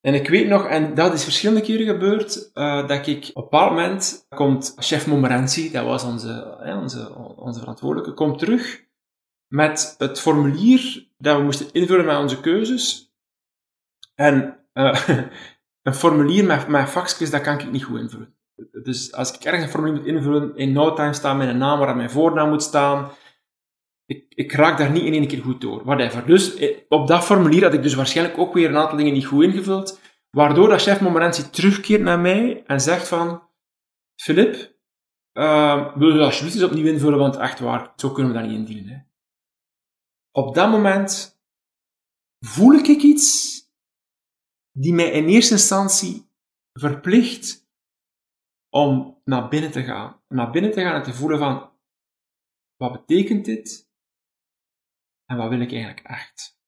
[0.00, 3.42] En ik weet nog, en dat is verschillende keren gebeurd, uh, dat ik op een
[3.42, 8.88] bepaald moment komt chef Momerensi, dat was onze, onze, onze verantwoordelijke, komt terug
[9.50, 13.14] met het formulier dat we moesten invullen met onze keuzes.
[14.14, 15.08] En uh,
[15.82, 18.34] een formulier met, met faxjes, dat kan ik niet goed invullen.
[18.82, 21.96] Dus als ik ergens een formulier moet invullen, in no time staat mijn naam waar
[21.96, 23.10] mijn voornaam moet staan.
[24.06, 25.84] Ik, ik raak daar niet in één keer goed door.
[25.84, 26.26] Whatever.
[26.26, 29.26] Dus eh, op dat formulier had ik dus waarschijnlijk ook weer een aantal dingen niet
[29.26, 30.00] goed ingevuld.
[30.30, 33.48] Waardoor dat chef Momerentie terugkeert naar mij en zegt van...
[34.16, 34.74] Filip,
[35.32, 38.58] uh, wil je alsjeblieft eens opnieuw invullen, want echt waar, zo kunnen we dat niet
[38.58, 38.92] indienen.
[38.92, 39.09] Hè.
[40.32, 41.40] Op dat moment
[42.46, 43.58] voel ik iets
[44.72, 46.30] die mij in eerste instantie
[46.72, 47.68] verplicht
[48.68, 50.22] om naar binnen te gaan.
[50.28, 51.70] Naar binnen te gaan en te voelen van,
[52.76, 53.88] wat betekent dit?
[55.24, 56.58] En wat wil ik eigenlijk echt?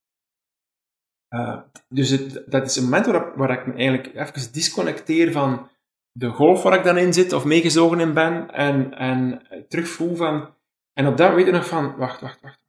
[1.34, 5.70] Uh, dus het, dat is een moment waar, waar ik me eigenlijk even disconnecteer van
[6.12, 10.54] de golf waar ik dan in zit of meegezogen in ben en, en terugvoel van...
[10.92, 12.60] En op dat weet ik nog van, wacht, wacht, wacht.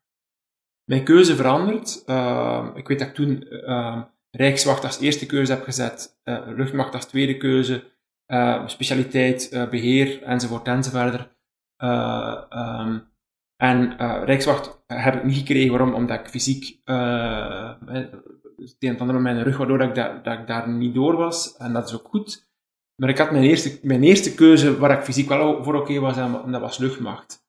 [0.85, 2.03] Mijn keuze verandert.
[2.05, 6.93] Uh, ik weet dat ik toen uh, Rijkswacht als eerste keuze heb gezet, uh, luchtmacht
[6.93, 7.83] als tweede keuze,
[8.27, 11.31] uh, specialiteit, uh, beheer, enzovoort, enzovoort.
[11.77, 13.11] Um,
[13.57, 15.93] en Rijkswacht heb ik niet gekregen, waarom?
[15.93, 20.47] Omdat ik fysiek het een en ander met mijn rug, waardoor ik, dat, dat ik
[20.47, 21.57] daar niet door was.
[21.57, 22.47] En dat is ook goed.
[22.95, 26.17] Maar ik had mijn eerste, mijn eerste keuze waar ik fysiek wel voor oké was,
[26.17, 27.42] en dat was luchtmacht.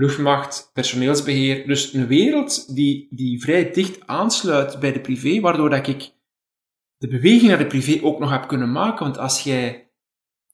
[0.00, 1.66] Luchtmacht, personeelsbeheer.
[1.66, 6.12] Dus een wereld die, die vrij dicht aansluit bij de privé, waardoor dat ik
[6.96, 9.04] de beweging naar de privé ook nog heb kunnen maken.
[9.04, 9.90] Want als jij,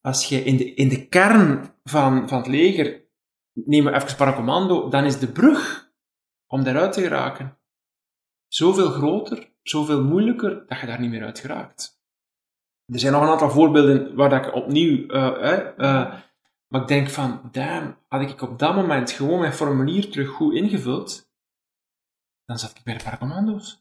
[0.01, 3.05] als jij in, de, in de kern van, van het leger,
[3.53, 5.93] neem we even paracommando, dan is de brug
[6.47, 7.59] om daaruit te geraken
[8.55, 12.03] zoveel groter, zoveel moeilijker, dat je daar niet meer uit geraakt.
[12.93, 16.15] Er zijn nog een aantal voorbeelden waar dat ik opnieuw, uh, uh,
[16.75, 20.55] maar ik denk van, damn, had ik op dat moment gewoon mijn formulier terug goed
[20.55, 21.31] ingevuld,
[22.45, 23.73] dan zat ik bij de paracommando's.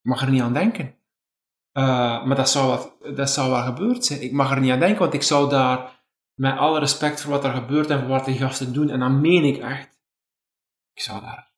[0.00, 0.86] Ik mag er niet aan denken.
[0.86, 4.22] Uh, maar dat zou, wat, dat zou wel gebeurd zijn.
[4.22, 7.44] Ik mag er niet aan denken, want ik zou daar, met alle respect voor wat
[7.44, 10.00] er gebeurt en voor wat die gasten doen, en dan meen ik echt,
[10.92, 11.52] ik zou daar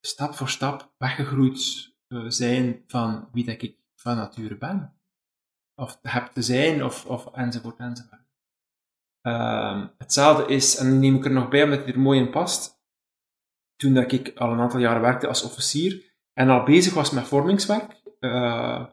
[0.00, 4.98] stap voor stap weggegroeid uh, zijn van wie dat ik van nature ben.
[5.74, 8.23] Of heb te zijn, of, of enzovoort, enzovoort.
[9.26, 12.82] Uh, hetzelfde is, en neem ik er nog bij omdat het er mooi in past,
[13.76, 17.26] toen dat ik al een aantal jaren werkte als officier en al bezig was met
[17.26, 18.86] vormingswerk, uh,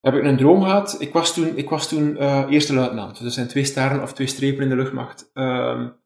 [0.00, 1.00] heb ik een droom gehad.
[1.00, 3.16] Ik was toen, ik was toen uh, eerste luitenant.
[3.16, 5.30] Dus er zijn twee sterren of twee strepen in de luchtmacht.
[5.34, 6.02] Um,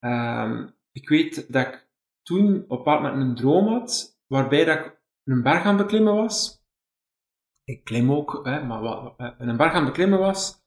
[0.00, 1.90] um, ik weet dat ik
[2.22, 6.14] toen op een bepaald moment een droom had, waarbij dat ik een berg aan beklimmen
[6.14, 6.64] was.
[7.64, 10.61] Ik klim ook, hè, maar wat, een berg aan beklimmen was.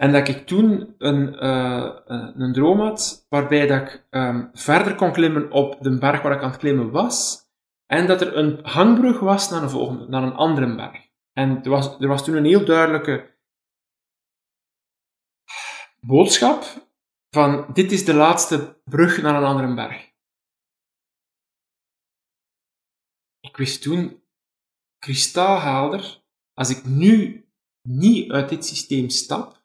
[0.00, 1.98] En dat ik toen een, uh,
[2.34, 6.42] een droom had, waarbij dat ik um, verder kon klimmen op de berg waar ik
[6.42, 7.46] aan het klimmen was.
[7.86, 11.08] En dat er een hangbrug was naar een, volgende, naar een andere berg.
[11.32, 13.36] En er was, er was toen een heel duidelijke
[16.00, 16.64] boodschap
[17.30, 20.12] van dit is de laatste brug naar een andere berg.
[23.40, 24.22] Ik wist toen
[24.98, 26.22] kristalhelder,
[26.54, 27.46] als ik nu
[27.82, 29.57] niet uit dit systeem stap,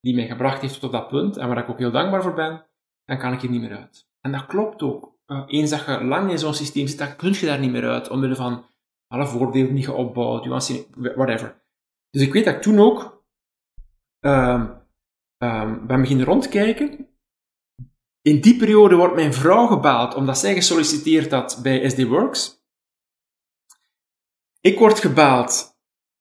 [0.00, 2.66] die mij gebracht heeft tot dat punt, en waar ik ook heel dankbaar voor ben,
[3.04, 4.08] dan kan ik er niet meer uit.
[4.20, 5.18] En dat klopt ook.
[5.26, 7.88] Uh, eens dat je lang in zo'n systeem zit, dan kun je daar niet meer
[7.88, 8.64] uit, omwille van
[9.06, 10.46] alle voordelen die je opbouwt,
[10.96, 11.62] whatever.
[12.10, 13.24] Dus ik weet dat ik toen ook
[14.20, 14.80] um,
[15.38, 17.08] um, ben beginnen rondkijken
[18.22, 22.64] In die periode wordt mijn vrouw gebeld, omdat zij gesolliciteerd had bij SD Works.
[24.60, 25.69] Ik word gebeld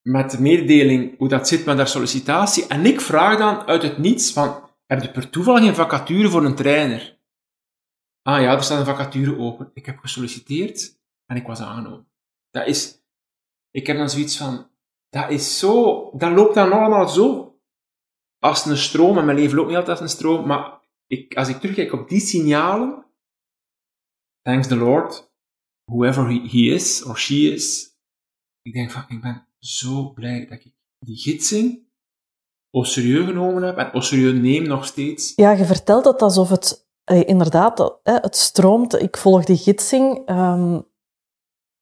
[0.10, 2.68] met de mededeling hoe dat zit met haar sollicitatie.
[2.68, 6.46] En ik vraag dan uit het niets van, heb je per toeval geen vacature voor
[6.46, 7.20] een trainer?
[8.22, 9.72] Ah ja, er staat een vacature open.
[9.74, 12.08] Ik heb gesolliciteerd en ik was aangenomen.
[12.50, 13.04] Dat is,
[13.72, 14.70] ik heb dan zoiets van,
[15.10, 17.60] dat is zo, dat loopt dan allemaal zo
[18.40, 21.48] als een stroom, en mijn leven loopt niet altijd als een stroom, maar ik, als
[21.48, 23.06] ik terugkijk op die signalen,
[24.42, 25.32] thanks the Lord,
[25.84, 27.98] whoever he, he is or she is,
[28.62, 31.88] ik denk van, ik ben zo blij dat ik die gidsing
[32.72, 35.34] au serieus genomen heb en au serieus neem nog steeds.
[35.36, 39.02] Ja, je vertelt het alsof het eh, inderdaad, het stroomt.
[39.02, 40.26] Ik volg die gidsing.
[40.26, 40.82] Ehm,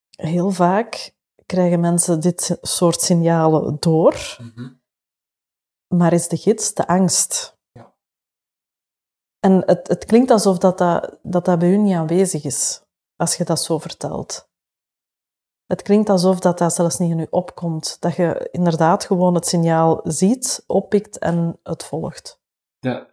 [0.10, 4.38] heel vaak krijgen mensen dit soort signalen door.
[4.40, 4.74] Mhm.
[5.96, 7.58] Maar is de gids de angst?
[7.72, 7.96] Ja.
[9.40, 12.82] En het, het klinkt alsof dat, dat, dat, dat bij u niet aanwezig is,
[13.16, 14.47] als je dat zo vertelt.
[15.68, 17.98] Het klinkt alsof dat, dat zelfs niet in u opkomt.
[18.00, 22.42] Dat je inderdaad gewoon het signaal ziet, oppikt en het volgt.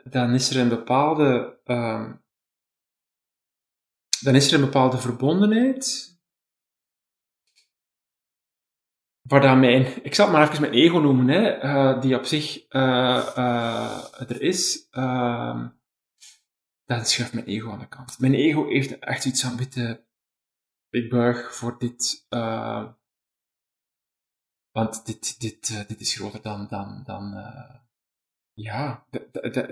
[0.05, 1.59] Dan is er een bepaalde...
[1.65, 2.13] Uh,
[4.21, 6.15] dan is er een bepaalde verbondenheid
[9.29, 12.57] waar mijn, ik zal het maar even mijn ego noemen, hè, uh, die op zich
[12.71, 15.69] uh, uh, er is, ehm,
[16.85, 18.19] dat schuift mijn ego aan de kant.
[18.19, 20.05] Mijn ego heeft echt iets van, witte,
[20.95, 22.27] ik buig voor dit,
[24.71, 27.35] want dit, dit, dit is groter dan, dan, dan
[28.53, 29.07] ja,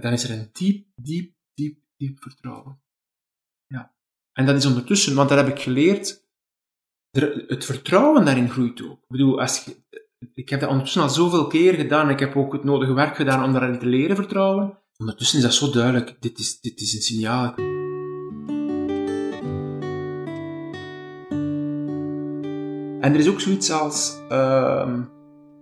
[0.00, 2.82] dan is er een diep, diep, diep, diep vertrouwen.
[3.66, 3.94] Ja.
[4.32, 6.26] En dat is ondertussen, want dat heb ik geleerd,
[7.46, 9.02] het vertrouwen daarin groeit ook.
[9.02, 9.70] Ik bedoel, als
[10.35, 12.11] ik heb dat ondertussen al zoveel keer gedaan.
[12.11, 14.78] Ik heb ook het nodige werk gedaan om daarin te leren vertrouwen.
[14.96, 16.16] Ondertussen is dat zo duidelijk.
[16.20, 17.54] Dit is, dit is een signaal.
[23.02, 24.18] En er is ook zoiets als...
[24.30, 24.98] Uh,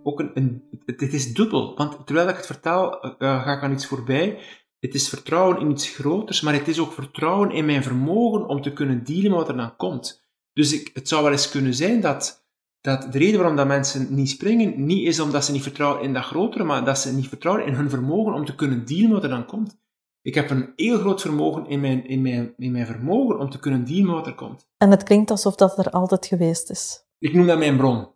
[0.03, 1.77] ook een, een, het, is dubbel.
[1.77, 4.39] Want terwijl ik het vertaal, uh, ga ik aan iets voorbij.
[4.79, 8.63] Het is vertrouwen in iets groters, maar het is ook vertrouwen in mijn vermogen om
[8.63, 10.25] te kunnen dealen met wat er dan komt.
[10.53, 12.47] Dus ik, het zou wel eens kunnen zijn dat,
[12.81, 16.13] dat de reden waarom dat mensen niet springen, niet is omdat ze niet vertrouwen in
[16.13, 19.13] dat grotere, maar dat ze niet vertrouwen in hun vermogen om te kunnen dealen met
[19.13, 19.79] wat er dan komt.
[20.23, 23.59] Ik heb een heel groot vermogen in mijn, in mijn, in mijn vermogen om te
[23.59, 24.69] kunnen dealen met wat er komt.
[24.77, 27.09] En het klinkt alsof dat er altijd geweest is.
[27.21, 28.09] Ik noem dat mijn bron.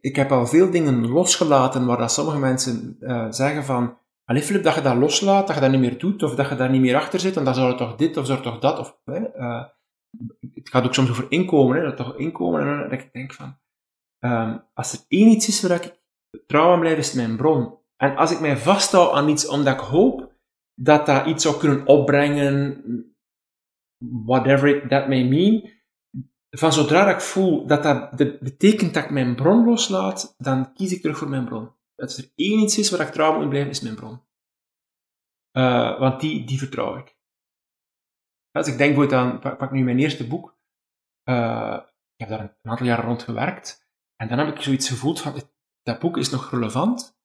[0.00, 4.62] Ik heb al veel dingen losgelaten waar dat sommige mensen uh, zeggen van Allee Filip,
[4.62, 6.80] dat je dat loslaat, dat je dat niet meer doet, of dat je daar niet
[6.80, 8.98] meer achter zit, en dan zou het toch dit, of zou toch dat, of...
[9.04, 9.64] Uh,
[10.54, 13.58] het gaat ook soms over inkomen, hè, dat toch inkomen, en dat ik denk van,
[14.20, 16.00] um, als er één iets is waar ik
[16.46, 17.78] trouw aan blijf, is mijn bron.
[17.96, 20.32] En als ik mij vasthoud aan iets omdat ik hoop
[20.74, 22.82] dat dat iets zou kunnen opbrengen,
[23.98, 25.70] whatever that may mean,
[26.58, 31.00] van zodra ik voel dat dat betekent dat ik mijn bron loslaat, dan kies ik
[31.00, 31.72] terug voor mijn bron.
[31.96, 34.22] Als er één iets is waar ik trouw moet blijven, is mijn bron.
[35.52, 37.16] Uh, want die, die vertrouw ik.
[38.50, 40.56] Als ik denk bijvoorbeeld aan, pak, nu mijn eerste boek,
[41.28, 41.80] uh,
[42.16, 45.42] ik heb daar een, aantal jaren rond gewerkt, en dan heb ik zoiets gevoeld van,
[45.82, 47.18] dat boek is nog relevant,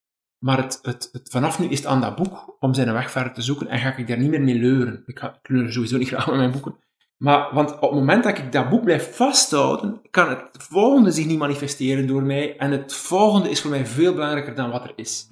[0.43, 3.33] maar het, het, het, vanaf nu is het aan dat boek om zijn weg verder
[3.33, 5.03] te zoeken en ga ik daar niet meer mee leuren.
[5.05, 6.77] Ik, ga, ik leur sowieso niet graag met mijn boeken.
[7.23, 11.25] Maar, want op het moment dat ik dat boek blijf vasthouden, kan het volgende zich
[11.25, 12.57] niet manifesteren door mij.
[12.57, 15.27] En het volgende is voor mij veel belangrijker dan wat er is.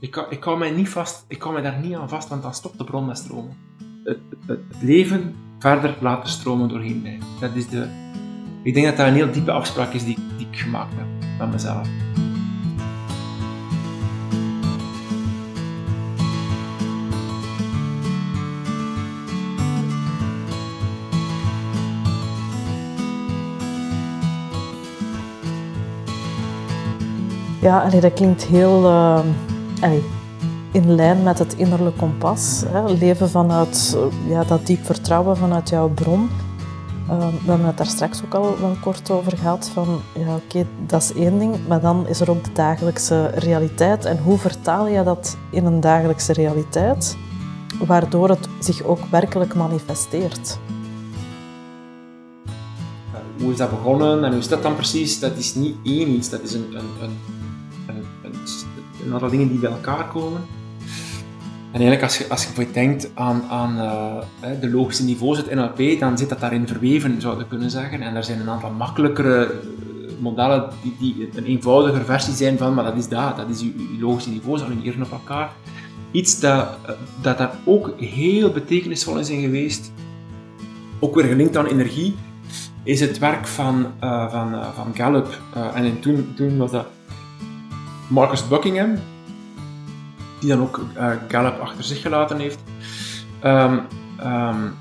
[0.00, 2.78] Ik, hou mij niet vast, ik hou mij daar niet aan vast, want dan stopt
[2.78, 3.66] de bron met stromen
[4.06, 7.18] het, het, leven verder laten stromen doorheen mij.
[7.40, 7.88] Dat is de,
[8.62, 11.50] ik denk dat dat een heel diepe afspraak is die, die ik gemaakt heb met
[11.52, 11.88] mezelf.
[27.66, 28.84] Ja, allee, dat klinkt heel...
[28.84, 29.20] Uh,
[30.72, 32.64] in lijn met het innerlijke kompas.
[32.66, 32.92] Hè.
[32.92, 33.96] Leven vanuit
[34.28, 36.30] ja, dat diep vertrouwen vanuit jouw bron.
[37.10, 39.70] Uh, we hebben het daar straks ook al wel kort over gehad.
[39.72, 44.04] Van ja, oké, dat is één ding, maar dan is er ook de dagelijkse realiteit.
[44.04, 47.16] En hoe vertaal je dat in een dagelijkse realiteit,
[47.86, 50.58] waardoor het zich ook werkelijk manifesteert?
[53.40, 55.20] Hoe is dat begonnen en hoe is dat dan precies?
[55.20, 57.18] Dat is niet één iets, dat is een, een, een,
[59.06, 60.40] een aantal dingen die bij elkaar komen.
[61.76, 65.54] En eigenlijk als je, als je bijvoorbeeld denkt aan, aan uh, de logische niveaus uit
[65.54, 68.02] NLP, dan zit dat daarin verweven, zou je kunnen zeggen.
[68.02, 72.74] En er zijn een aantal makkelijkere eh, modellen die, die een eenvoudiger versie zijn van,
[72.74, 75.52] maar dat is dat, dat is je, logische niveau, ze aligneren op elkaar.
[76.10, 76.68] iets dat,
[77.20, 79.92] dat daar ook heel betekenisvol is in geweest,
[80.98, 82.14] ook weer gelinkt aan energie,
[82.82, 85.40] is het werk van, van, van Gallup.
[85.74, 86.86] En toen, toen was dat
[88.08, 88.98] Marcus Buckingham,
[90.40, 90.80] die dan ook
[91.28, 92.58] Gallup achter zich gelaten heeft.
[93.44, 93.80] Um,
[94.24, 94.74] um,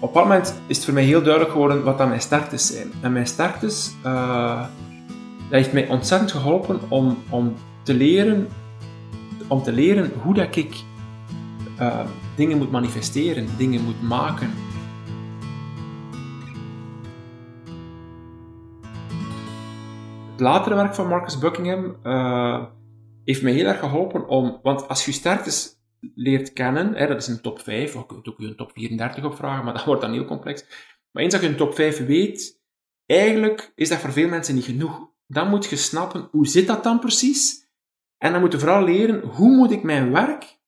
[0.00, 2.92] op dat moment is het voor mij heel duidelijk geworden wat dan mijn sterktes zijn.
[3.00, 4.68] En mijn sterktes, dat
[5.50, 8.48] heeft mij ontzettend geholpen om, om te leren
[9.48, 10.74] om te leren hoe dat ik
[12.34, 14.50] dingen moet manifesteren, dingen moet maken.
[20.34, 22.64] Het latere werk van Marcus Buckingham uh,
[23.24, 25.80] heeft mij heel erg geholpen om, want als je sterktes
[26.14, 29.24] leert kennen, hè, dat is een top 5, of je kunt ook een top 34
[29.24, 30.64] opvragen, maar dat wordt dan heel complex.
[31.10, 32.60] Maar eens dat je een top 5 weet,
[33.06, 35.08] eigenlijk is dat voor veel mensen niet genoeg.
[35.26, 37.68] Dan moet je snappen, hoe zit dat dan precies?
[38.18, 40.58] En dan moet je vooral leren, hoe moet ik mijn werk,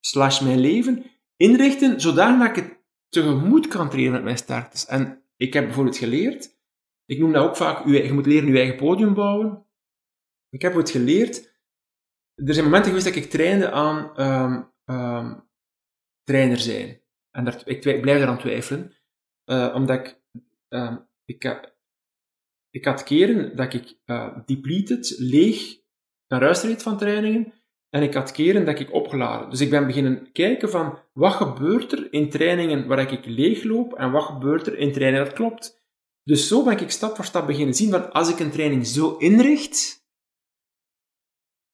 [0.00, 1.04] slash mijn leven,
[1.36, 2.78] inrichten, zodat ik het
[3.08, 4.86] tegemoet kan treden met mijn sterktes.
[4.86, 6.54] En ik heb bijvoorbeeld geleerd,
[7.06, 9.66] ik noem dat ook vaak, je moet leren je eigen podium bouwen.
[10.50, 11.52] Ik heb het geleerd.
[12.34, 15.48] Er zijn momenten geweest dat ik trainde aan um, um,
[16.22, 17.00] trainer zijn.
[17.30, 18.92] En ik, ik blijf eraan twijfelen.
[19.44, 20.20] Uh, omdat ik,
[20.68, 21.72] um, ik,
[22.70, 25.78] ik had keren dat ik uh, depleted, leeg,
[26.28, 27.52] naar huis reed van trainingen.
[27.90, 29.50] En ik had keren dat ik opgeladen.
[29.50, 34.10] Dus ik ben beginnen kijken van, wat gebeurt er in trainingen waar ik leegloop en
[34.10, 35.83] wat gebeurt er in trainingen dat klopt.
[36.24, 39.16] Dus zo ben ik stap voor stap beginnen zien van als ik een training zo
[39.16, 40.06] inricht,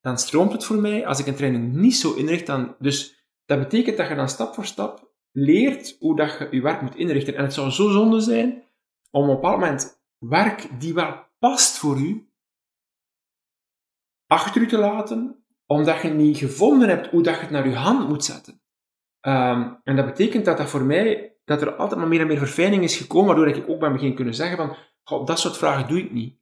[0.01, 1.07] dan stroomt het voor mij.
[1.07, 2.77] Als ik een training niet zo inricht, dan...
[2.79, 6.83] Dus dat betekent dat je dan stap voor stap leert hoe dat je je werk
[6.83, 7.35] moet inrichten.
[7.35, 8.65] En het zou zo zonde zijn
[9.11, 12.31] om op een bepaald moment werk die wel past voor u,
[14.27, 17.75] achter u te laten, omdat je niet gevonden hebt hoe dat je het naar je
[17.75, 18.63] hand moet zetten.
[19.21, 22.39] Um, en dat betekent dat dat voor mij dat er altijd maar meer en meer
[22.39, 24.57] verfijning is gekomen, waardoor ik ook ben begin kunnen zeggen
[25.05, 26.39] van, dat soort vragen doe ik niet.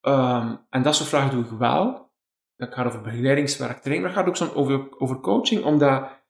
[0.00, 2.12] Um, en dat soort vragen doe ik wel.
[2.56, 6.24] Dat gaat over begeleidingswerk, training, maar het gaat ook zo over, over coaching, omdat,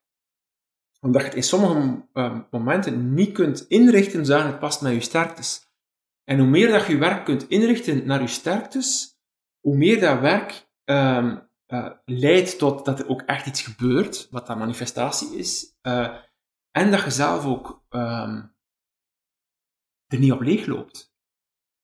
[0.99, 4.99] omdat je het in sommige um, momenten niet kunt inrichten zodat het past met je
[4.99, 5.71] sterktes.
[6.23, 9.17] En hoe meer dat je werk kunt inrichten naar je sterktes,
[9.59, 14.47] hoe meer dat werk um, uh, leidt tot dat er ook echt iets gebeurt, wat
[14.47, 15.77] dat manifestatie is.
[15.81, 16.17] Uh,
[16.79, 18.55] en dat je zelf ook um,
[20.07, 21.15] er niet op leeg loopt.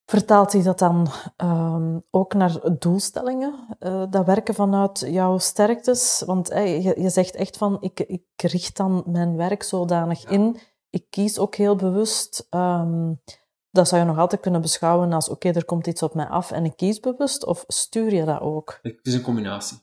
[0.06, 3.78] Vertaalt zich dat dan um, ook naar doelstellingen?
[3.80, 6.24] Uh, dat werken vanuit jouw sterktes?
[6.26, 10.30] Want hey, je, je, zegt echt van, ik, ik richt dan mijn werk zodanig ja.
[10.30, 10.58] in.
[10.90, 12.48] Ik kies ook heel bewust.
[12.50, 13.22] Um,
[13.70, 16.28] dat zou je nog altijd kunnen beschouwen als, oké, okay, er komt iets op mij
[16.28, 17.46] af en ik kies bewust.
[17.46, 18.80] Of stuur je dat ook?
[18.82, 19.78] Het is een combinatie.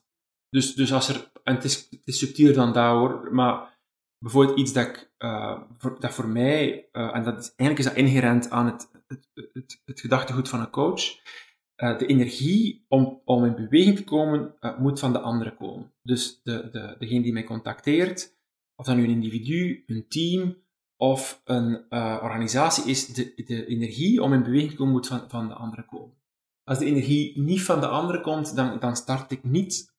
[0.49, 3.80] Dus, dus als er, en het is, het is subtieler dan dat hoor, maar
[4.21, 7.85] bijvoorbeeld iets dat, ik, uh, voor, dat voor mij, uh, en dat is, eigenlijk is
[7.85, 11.03] dat inherent aan het, het, het, het gedachtegoed van een coach,
[11.77, 15.93] uh, de energie om, om in beweging te komen, moet van de andere komen.
[16.03, 18.39] Dus de, de, degene die mij contacteert,
[18.75, 20.57] of dat nu een individu, een team
[20.97, 21.85] of een
[22.23, 25.85] organisatie is, de, de energie om in beweging te komen moet van, van de andere
[25.85, 26.17] komen.
[26.65, 29.95] Als de energie niet van de andere komt, dan, dan start ik niet.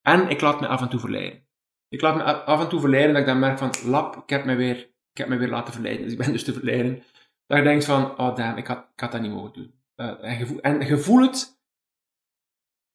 [0.00, 1.43] En ik laat me af en toe verleiden
[1.88, 4.44] ik laat me af en toe verleiden dat ik dan merk van, lap, ik heb
[4.44, 4.76] me weer,
[5.12, 6.02] ik heb me weer laten verleiden.
[6.04, 7.02] Dus ik ben dus te verleiden.
[7.46, 9.74] Dat je denkt van, oh damn, ik had, ik had dat niet mogen doen.
[9.96, 11.58] Uh, en, je voel, en je het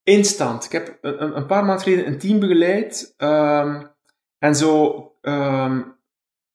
[0.04, 0.66] instant.
[0.66, 3.14] Ik heb een, een paar maanden geleden een team begeleid.
[3.18, 3.92] Um,
[4.38, 5.98] en zo, um,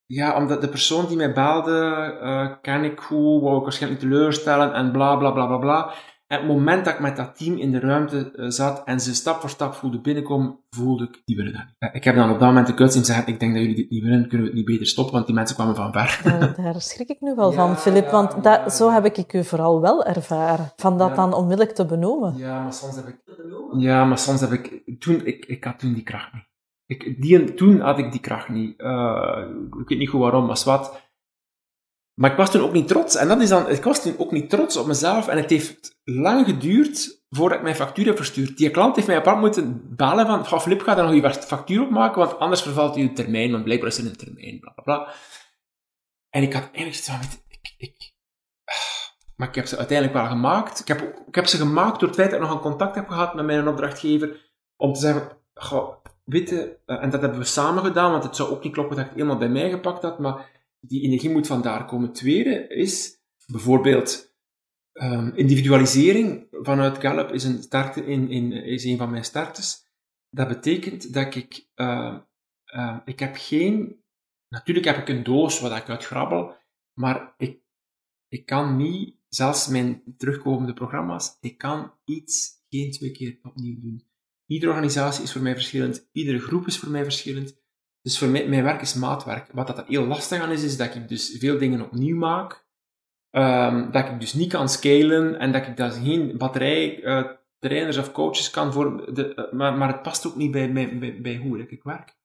[0.06, 4.72] ja, omdat de persoon die mij belde, uh, ken ik goed, wou ik waarschijnlijk teleurstellen
[4.72, 5.94] en bla bla bla bla bla.
[6.26, 9.14] En het moment dat ik met dat team in de ruimte uh, zat en ze
[9.14, 11.94] stap voor stap voelde binnenkomen, voelde ik, die willen dat niet.
[11.94, 14.02] Ik heb dan op dat moment de kuts zeggen, ik denk dat jullie dit niet
[14.02, 16.20] willen, kunnen we het niet beter stoppen, want die mensen kwamen van ver.
[16.24, 19.32] Daar, daar schrik ik nu wel ja, van, Filip, want ja, dat, zo heb ik
[19.32, 22.36] u vooral wel ervaren, van dat dan onmiddellijk te benoemen.
[22.36, 23.22] Ja, maar soms heb ik...
[23.78, 24.82] Ja, maar soms heb ik...
[24.98, 26.52] Toen, ik, ik had toen die kracht niet.
[26.86, 28.80] Ik, die, toen had ik die kracht niet.
[28.80, 29.38] Uh,
[29.80, 31.03] ik weet niet goed waarom, maar wat.
[32.14, 33.16] Maar ik was toen ook niet trots.
[33.16, 35.28] En dat is dan, ik was toen ook niet trots op mezelf.
[35.28, 38.56] En het heeft lang geduurd voordat ik mijn factuur heb verstuurd.
[38.56, 41.82] Die klant heeft mij apart moeten bellen van, ga Flip, ga daar nog je factuur
[41.82, 44.84] op maken, want anders vervalt je termijn, want blijkbaar is er een termijn, bla bla
[44.84, 45.12] bla.
[46.30, 48.12] En ik had eigenlijk zoiets van, ik, ik,
[49.36, 50.80] maar ik heb ze uiteindelijk wel gemaakt.
[50.80, 53.08] Ik heb, ik heb ze gemaakt door het feit dat ik nog een contact heb
[53.08, 57.84] gehad met mijn opdrachtgever, om te zeggen, ga, witte, eh, en dat hebben we samen
[57.84, 60.53] gedaan, want het zou ook niet kloppen dat ik helemaal bij mij gepakt had, maar
[60.86, 62.12] die energie moet vandaar komen.
[62.12, 64.34] Tweede is bijvoorbeeld
[64.92, 69.86] um, individualisering vanuit Gallup is een, in, in, is een van mijn sterktes.
[70.30, 72.18] dat betekent dat ik, uh,
[72.74, 74.02] uh, ik heb geen,
[74.48, 76.56] natuurlijk heb ik een doos wat ik uitgrabbel,
[76.98, 77.60] maar ik,
[78.28, 84.06] ik kan niet, zelfs mijn terugkomende programma's, ik kan iets geen twee keer opnieuw doen.
[84.46, 87.62] Iedere organisatie is voor mij verschillend, iedere groep is voor mij verschillend.
[88.04, 89.52] Dus voor mij, mijn werk is maatwerk.
[89.52, 92.66] Wat dat heel lastig aan is, is dat ik dus veel dingen opnieuw maak.
[93.30, 97.96] Um, dat ik dus niet kan scalen en dat ik daar geen batterij uh, trainers
[97.96, 100.72] of coaches kan voor de, uh, maar, maar het past ook niet bij,
[101.22, 102.16] bij, hoe ik werk.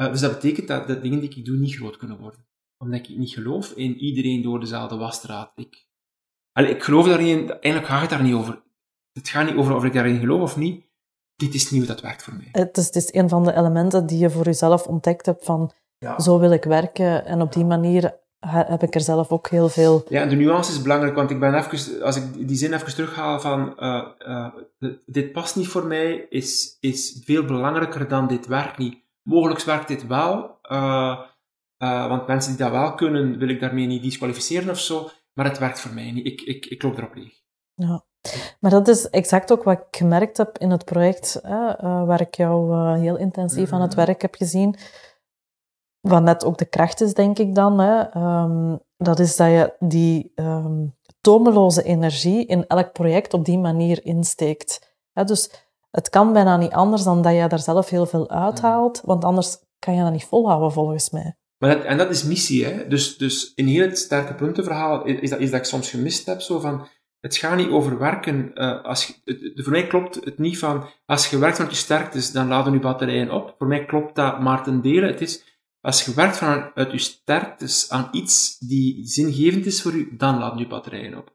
[0.00, 2.46] Uh, dus dat betekent dat de dingen die ik doe niet groot kunnen worden.
[2.76, 5.52] Omdat ik niet geloof in iedereen door dezelfde wasstraat.
[5.54, 5.86] Ik,
[6.52, 8.62] allee, ik geloof daarin, eigenlijk gaat het daar niet over.
[9.12, 10.85] Het gaat niet over of ik daarin geloof of niet
[11.36, 12.48] dit is nieuw, dat werkt voor mij.
[12.52, 15.72] Het is, het is een van de elementen die je voor jezelf ontdekt hebt van
[16.16, 20.04] zo wil ik werken en op die manier heb ik er zelf ook heel veel...
[20.08, 23.40] Ja, de nuance is belangrijk, want ik ben even, als ik die zin even terughaal
[23.40, 24.48] van uh, uh,
[25.06, 29.04] dit past niet voor mij, is, is veel belangrijker dan dit werkt niet.
[29.22, 31.20] Mogelijk werkt dit wel, uh,
[31.78, 35.58] want mensen die dat wel kunnen, wil ik daarmee niet disqualificeren of zo, maar het
[35.58, 36.26] werkt voor mij niet.
[36.26, 37.34] Ik, ik, ik loop erop leeg.
[37.74, 38.04] Ja.
[38.60, 42.20] Maar dat is exact ook wat ik gemerkt heb in het project, hè, uh, waar
[42.20, 44.04] ik jou uh, heel intensief aan het mm.
[44.04, 44.76] werk heb gezien.
[46.00, 47.78] Wat net ook de kracht is, denk ik dan.
[47.80, 53.58] Hè, um, dat is dat je die um, tomeloze energie in elk project op die
[53.58, 54.96] manier insteekt.
[55.12, 55.50] Hè, dus
[55.90, 59.58] het kan bijna niet anders dan dat je daar zelf heel veel uithaalt, want anders
[59.78, 61.36] kan je dat niet volhouden, volgens mij.
[61.58, 62.88] Maar dat, en dat is missie, hè.
[62.88, 66.40] Dus, dus in heel het sterke puntenverhaal is dat, is dat ik soms gemist heb,
[66.40, 66.86] zo van
[67.26, 68.50] het gaat niet over werken.
[68.54, 69.22] Uh, als
[69.54, 72.78] voor mij klopt het niet van, als je werkt vanuit je sterktes, dan laden je
[72.78, 73.54] batterijen op.
[73.58, 75.06] Voor mij klopt dat maar ten dele.
[75.06, 75.44] Het is,
[75.80, 80.58] als je werkt vanuit je sterktes aan iets die zingevend is voor je, dan laden
[80.58, 81.34] je batterijen op.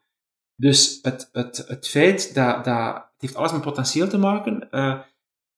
[0.55, 4.67] Dus het, het, het feit dat, dat, het heeft alles met potentieel te maken.
[4.71, 4.99] Uh,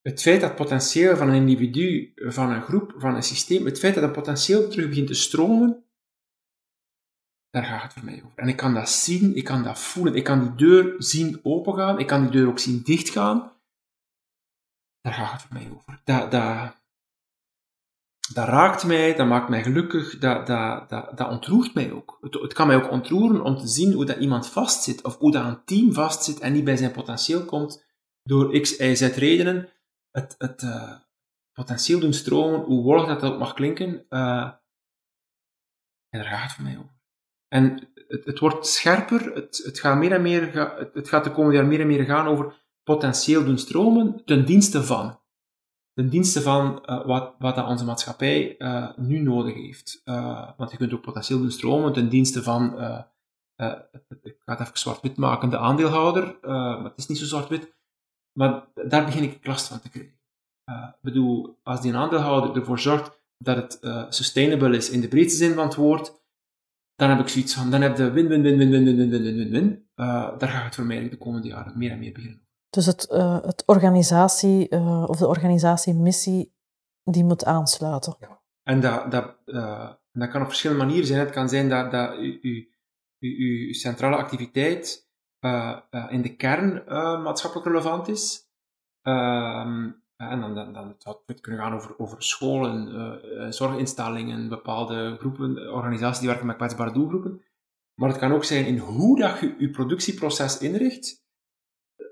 [0.01, 3.93] het feit dat potentieel van een individu, van een groep, van een systeem, het feit
[3.93, 5.83] dat het potentieel terug begint te stromen,
[7.53, 8.37] daar gaat het voor mij over.
[8.37, 11.99] En ik kan dat zien, ik kan dat voelen, ik kan die deur zien opengaan,
[11.99, 13.51] ik kan die deur ook zien dichtgaan.
[15.01, 16.01] Daar gaat het voor mij over.
[16.03, 16.75] Dat, dat,
[18.33, 22.17] dat raakt mij, dat maakt mij gelukkig, dat, dat, dat, dat ontroert mij ook.
[22.21, 25.31] Het, het, kan mij ook ontroeren om te zien hoe dat iemand vastzit, of hoe
[25.31, 27.85] dat een team vastzit en niet bij zijn potentieel komt
[28.23, 29.69] door x, y, z redenen.
[30.11, 30.95] Het, het uh,
[31.51, 34.51] potentieel doen stromen, hoe wollig dat ook mag klinken, uh,
[36.09, 37.02] en daar gaat het voor mij over.
[37.53, 40.53] En het, het wordt scherper, het, het, gaat meer en meer,
[40.93, 44.83] het, gaat de komende jaar meer en meer gaan over potentieel doen stromen ten dienste
[44.83, 45.19] van.
[45.93, 50.01] Ten dienste van uh, wat, wat onze maatschappij uh, nu nodig heeft.
[50.05, 52.63] Uh, want je kunt ook potentieel doen stromen ten dienste van,
[54.21, 57.73] ik ga het even zwart-wit maken, de aandeelhouder, maar het is niet zo zwart-wit.
[58.37, 60.19] Maar daar begin ik last van te krijgen.
[60.65, 63.77] Ik bedoel, als die aandeelhouder ervoor zorgt dat het
[64.15, 66.21] sustainable is in de breedste zin van het woord,
[66.95, 69.09] dan heb ik zoiets van, dan heb je win, win, win, win, win, win, win,
[69.09, 69.87] win, win, win.
[69.95, 72.47] Uh, daar gaat het voor mij de komende jaren meer en meer beginnen.
[72.69, 76.55] Dus het, uh, het organisatie, uh, of de organisatiemissie,
[77.03, 78.15] die moet aansluiten.
[78.19, 78.41] Ja.
[78.63, 79.35] En dat, dat,
[80.11, 81.19] dat kan op verschillende manieren zijn.
[81.19, 82.17] Het kan zijn dat, dat
[83.19, 85.09] uw centrale activiteit
[86.09, 86.83] in de kern
[87.23, 88.51] maatschappelijk relevant is.
[90.17, 90.95] En dan, dan,
[91.25, 96.91] het kunnen gaan over, over scholen, uh, zorginstellingen, bepaalde groepen, organisaties die werken met kwetsbare
[96.91, 97.41] doelgroepen.
[97.93, 101.23] Maar het kan ook zijn in hoe dat je je productieproces inricht.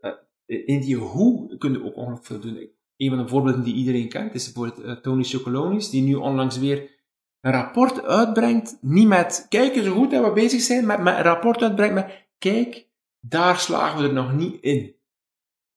[0.02, 0.12] Uh,
[0.46, 2.70] in die hoe kun je ook ongelooflijk veel doen.
[2.98, 7.00] Een van de voorbeelden die iedereen kent is bijvoorbeeld Tony Chocolonis, die nu onlangs weer
[7.42, 11.24] een rapport uitbrengt, niet met kijken zo goed dat we bezig zijn, maar met een
[11.24, 12.88] rapport uitbrengt met kijk,
[13.20, 14.96] daar slagen we er nog niet in.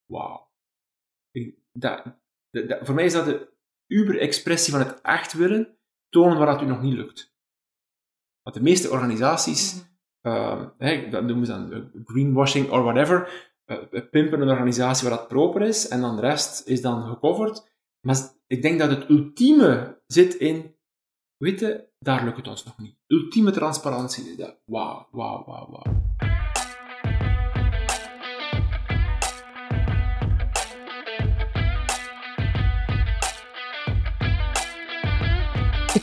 [0.07, 0.44] Wauw.
[1.79, 2.03] Dat,
[2.81, 3.53] voor mij is dat de
[3.87, 7.35] uber-expressie van het echt willen, tonen waar dat u nog niet lukt.
[8.43, 9.85] Want de meeste organisaties,
[10.23, 10.63] uh,
[11.11, 15.63] dat noemen ze dan eh, greenwashing or whatever, uh, pimpen een organisatie waar dat proper
[15.63, 17.73] is, en dan de rest is dan gecoverd.
[18.01, 18.17] Maar
[18.47, 20.77] ik denk dat het ultieme zit in,
[21.37, 22.97] weten, daar lukt het ons nog niet.
[23.07, 24.37] Ultieme transparantie.
[24.65, 26.34] Wauw, wauw, wauw, wauw.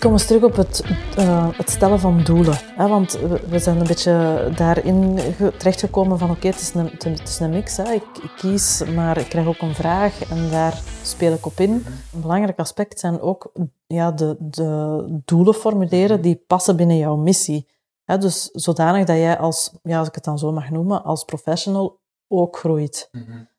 [0.02, 0.84] Kom eens terug op het,
[1.20, 2.58] uh, het stellen van doelen.
[2.58, 3.12] Hè, want
[3.50, 5.20] we zijn een beetje daarin
[5.58, 7.78] terechtgekomen van oké, het, het, is een mix.
[7.78, 7.92] Hè.
[7.92, 11.72] Ik, ik, kies, maar ik krijg ook een vraag en daar speel ik op in.
[12.14, 13.52] Een belangrijk aspect zijn ook
[13.88, 17.68] ja, de, de doelen formuleren die passen binnen jouw missie.
[18.04, 21.24] Hè, dus zodanig dat jij als, ja, als ik het dan zo mag noemen, als
[21.24, 23.10] professional ook groeit.
[23.12, 23.50] Mm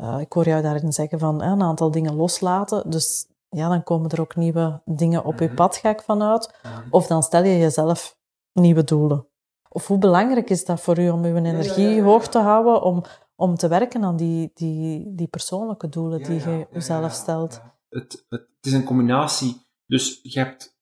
[0.00, 2.90] uh, ik hoor jou daarin zeggen van een aantal dingen loslaten.
[2.90, 5.54] Dus ja, dan komen er ook nieuwe dingen op je mhm.
[5.54, 6.54] pad, ga ik vanuit.
[6.90, 8.16] Of dan stel je jezelf
[8.52, 9.26] nieuwe doelen.
[9.68, 13.54] Of hoe belangrijk is dat voor u om uw energie hoog te houden, om, om
[13.54, 17.62] te werken aan die, die, die persoonlijke doelen die je jezelf stelt?
[17.88, 19.66] Het, het, is een combinatie.
[19.86, 20.78] Dus je hebt,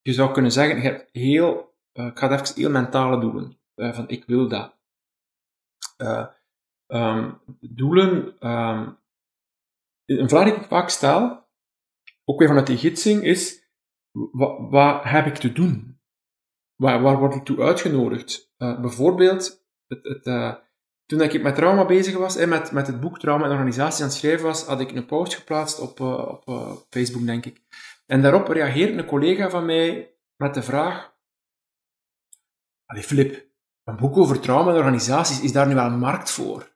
[0.00, 3.58] je zou kunnen zeggen, je hebt heel, uh, ik ga het even heel mentale doelen.
[3.74, 4.74] Uh, van ik wil dat.
[5.98, 6.26] Uh,
[6.86, 8.98] um, doelen, um,
[10.04, 11.43] een vraag die ik vaak stel,
[12.24, 13.62] ook weer vanuit die gidsing, is,
[14.70, 16.00] wat, heb ik te doen?
[16.74, 18.52] Waar, waar word ik toe uitgenodigd?
[18.58, 20.54] Uh, bijvoorbeeld, het, het, uh,
[21.06, 24.08] toen ik met trauma bezig was, en met, met het boek Trauma en Organisatie aan
[24.08, 27.62] het schrijven was, had ik een post geplaatst op, uh, op Facebook, denk ik.
[28.06, 31.12] En daarop reageerde een collega van mij met de vraag,
[32.86, 33.46] Allee, Flip,
[33.84, 36.72] een boek over trauma en organisaties, is daar nu wel een markt voor?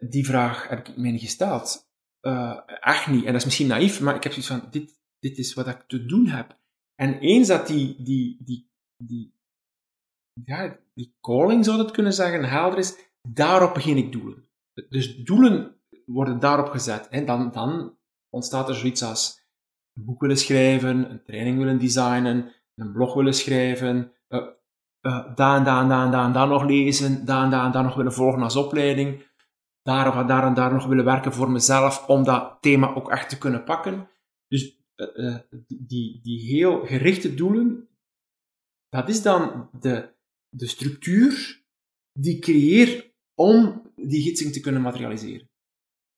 [0.00, 1.91] die vraag heb ik mij niet gesteld.
[2.22, 3.24] Uh, echt niet.
[3.24, 5.84] En dat is misschien naïef, maar ik heb zoiets van, dit, dit is wat ik
[5.86, 6.58] te doen heb.
[6.94, 9.34] En eens dat die, die, die, die,
[10.44, 12.96] ja, die calling, zou dat kunnen zeggen, helder is,
[13.28, 14.48] daarop begin ik doelen.
[14.88, 17.08] Dus doelen worden daarop gezet.
[17.08, 17.98] En dan, dan
[18.30, 19.40] ontstaat er zoiets als
[19.92, 24.46] een boek willen schrijven, een training willen designen, een blog willen schrijven, uh,
[25.06, 28.12] uh, daar en daar en daar nog lezen, daar en daar en daar nog willen
[28.12, 29.30] volgen als opleiding
[29.82, 33.28] daar of daar en daar nog willen werken voor mezelf om dat thema ook echt
[33.28, 34.08] te kunnen pakken.
[34.48, 37.88] Dus uh, die, die heel gerichte doelen,
[38.88, 40.14] dat is dan de,
[40.48, 41.62] de structuur
[42.12, 45.50] die ik creëer om die gidsing te kunnen materialiseren.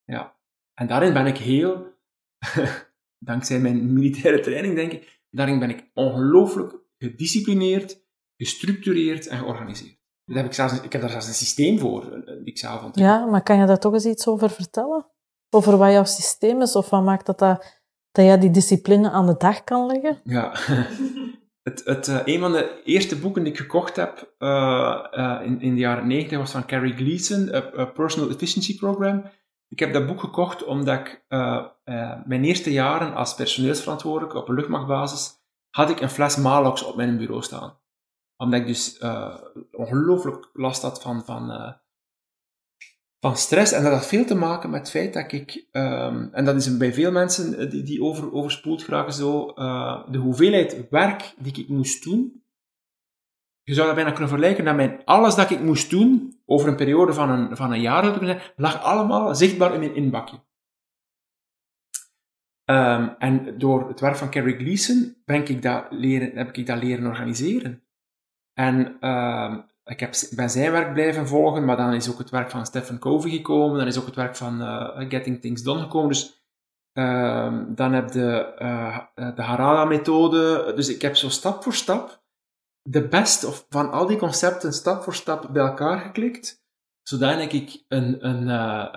[0.04, 0.38] Ja.
[0.74, 1.98] En daarin ben ik heel,
[3.30, 8.06] dankzij mijn militaire training denk ik, daarin ben ik ongelooflijk gedisciplineerd,
[8.36, 10.03] gestructureerd en georganiseerd.
[10.26, 12.82] Daar heb ik, zelfs, ik heb daar zelfs een systeem voor, eh, die ik zelf
[12.82, 13.04] ontdek.
[13.04, 15.06] Ja, maar kan je daar toch eens iets over vertellen?
[15.50, 17.80] Over wat jouw systeem is, of wat maakt dat, dat,
[18.12, 20.20] dat je die discipline aan de dag kan leggen?
[20.24, 20.52] Ja,
[21.68, 25.60] het, het, uh, een van de eerste boeken die ik gekocht heb uh, uh, in,
[25.60, 29.24] in de jaren 90 was van Carrie Gleason, A, Personal Efficiency Program.
[29.68, 31.24] Ik heb dat boek gekocht omdat ik
[32.24, 37.16] mijn eerste jaren als personeelsverantwoordelijke op een luchtmachtbasis had ik een fles Malox op mijn
[37.16, 37.78] bureau staan
[38.44, 39.36] omdat ik dus uh,
[39.72, 41.72] ongelooflijk last had van, van, uh,
[43.20, 43.72] van stress.
[43.72, 46.76] En dat had veel te maken met het feit dat ik, um, en dat is
[46.76, 49.46] bij veel mensen eh, die, die over, overspoeld geraken zo,
[50.10, 52.42] de hoeveelheid werk die ik moest doen.
[53.62, 56.76] Je zou dat bijna kunnen vergelijken dat mijn, alles dat ik moest doen, over een
[56.76, 60.42] periode van een, van een jaar, lag allemaal zichtbaar in mijn inbakje.
[62.70, 66.82] Um, en door het werk van Carrie Gleason ben ik dat leren, heb ik dat
[66.82, 67.82] leren organiseren.
[68.54, 72.50] En uh, ik heb, ben zijn werk blijven volgen, maar dan is ook het werk
[72.50, 76.08] van Stephen Covey gekomen, dan is ook het werk van uh, Getting Things Done gekomen.
[76.08, 76.42] Dus
[76.98, 78.98] uh, dan heb je uh,
[79.34, 80.72] de Harada-methode.
[80.76, 82.22] Dus ik heb zo stap voor stap
[82.82, 86.64] de best of van al die concepten stap voor stap bij elkaar geklikt,
[87.02, 88.48] zodat ik een, een,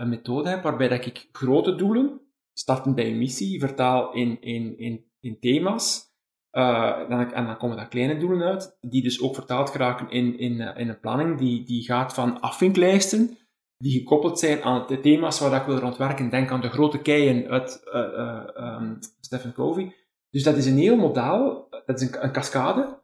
[0.01, 2.21] een methode heb waarbij dat ik grote doelen,
[2.53, 6.15] starten bij een missie, vertaal in, in, in, in thema's,
[6.51, 10.39] uh, dan, en dan komen daar kleine doelen uit, die dus ook vertaald geraken in,
[10.39, 13.37] in, uh, in een planning die, die gaat van afvinklijsten,
[13.77, 16.29] die gekoppeld zijn aan de thema's waar ik wil rondwerken.
[16.29, 19.95] Denk aan de grote keien uit uh, Stephen Covey.
[20.29, 23.01] Dus dat is een heel model, dat is een, een cascade.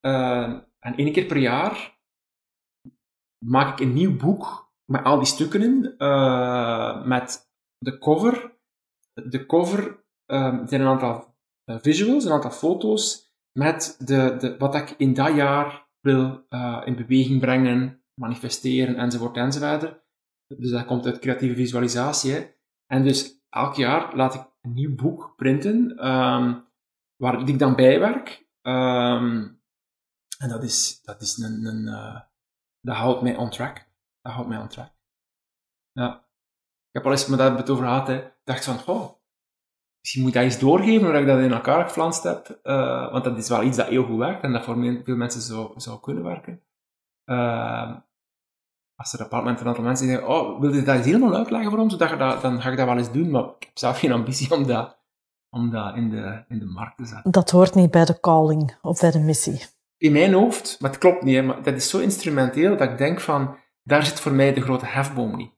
[0.00, 1.98] en één keer per jaar
[3.44, 5.94] maak ik een nieuw boek met al die stukken in,
[7.08, 8.54] met de cover.
[9.12, 11.35] De cover um, zijn een aantal
[11.66, 16.96] visuals, een aantal foto's met de, de, wat ik in dat jaar wil uh, in
[16.96, 20.04] beweging brengen, manifesteren enzovoort enzovoort.
[20.46, 22.54] Dus dat komt uit creatieve visualisatie.
[22.86, 26.64] En dus elk jaar laat ik een nieuw boek printen, um,
[27.16, 28.48] waar ik dan bijwerk.
[28.62, 29.62] Um,
[30.38, 32.20] en dat is, dat is een, een uh,
[32.80, 33.88] dat houdt mij on track.
[34.20, 34.92] Dat houdt mij on track.
[35.92, 36.24] Ja.
[36.88, 38.24] Ik heb al eens met dat over gehad, hè.
[38.24, 39.12] Ik dacht van, oh,
[40.06, 42.60] misschien moet ik dat eens doorgeven, hoe ik dat in elkaar geflanst heb.
[42.62, 45.40] Uh, want dat is wel iets dat heel goed werkt en dat voor veel mensen
[45.40, 46.62] zou, zou kunnen werken.
[47.24, 47.96] Uh,
[48.94, 51.80] als er op een aantal mensen zeggen, oh, wil je dat eens helemaal uitleggen voor
[51.80, 51.92] ons?
[51.92, 54.12] Zodat je dat, dan ga ik dat wel eens doen, maar ik heb zelf geen
[54.12, 54.98] ambitie om dat,
[55.50, 57.30] om dat in, de, in de markt te zetten.
[57.30, 59.64] Dat hoort niet bij de calling of bij de missie.
[59.96, 62.98] In mijn hoofd, maar het klopt niet, hè, maar dat is zo instrumenteel dat ik
[62.98, 65.55] denk van, daar zit voor mij de grote hefboom niet.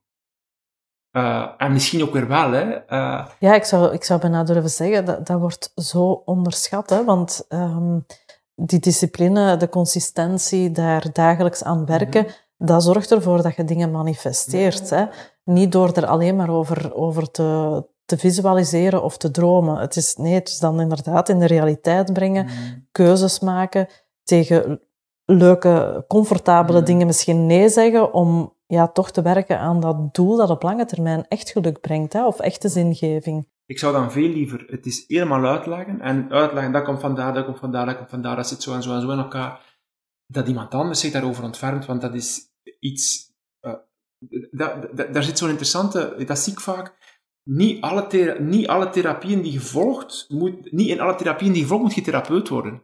[1.18, 2.50] Uh, en misschien ook weer wel.
[2.50, 2.64] Hè.
[2.88, 6.90] Uh, ja, ik zou, ik zou bijna durven zeggen, dat, dat wordt zo onderschat.
[6.90, 8.06] Hè, want um,
[8.54, 14.90] die discipline, de consistentie, daar dagelijks aan werken, dat zorgt ervoor dat je dingen manifesteert.
[14.90, 15.04] Hè?
[15.44, 19.76] Niet door er alleen maar over, over te, te visualiseren of te dromen.
[19.76, 22.86] Het is, nee, het is dan inderdaad in de realiteit brengen, mm.
[22.92, 23.86] keuzes maken,
[24.22, 24.80] tegen
[25.24, 30.50] leuke, comfortabele dingen misschien nee zeggen, om ja, toch te werken aan dat doel dat
[30.50, 32.26] op lange termijn echt geluk brengt, hè?
[32.26, 33.48] of echte zingeving.
[33.66, 37.44] Ik zou dan veel liever het is helemaal uitleggen en uitleggen, dat komt vandaar, dat
[37.44, 39.76] komt vandaar, dat komt vandaar, dat zit zo en zo en zo in elkaar
[40.32, 42.40] dat iemand anders zich daarover ontfermt, want dat is
[42.80, 43.32] iets...
[43.60, 43.74] Uh,
[45.10, 46.24] daar zit zo'n interessante...
[46.26, 46.96] Dat zie ik vaak.
[47.42, 50.72] Niet alle, niet alle therapieën die gevolgd moet...
[50.72, 52.82] Niet in alle therapieën die gevolgd moet je therapeut worden.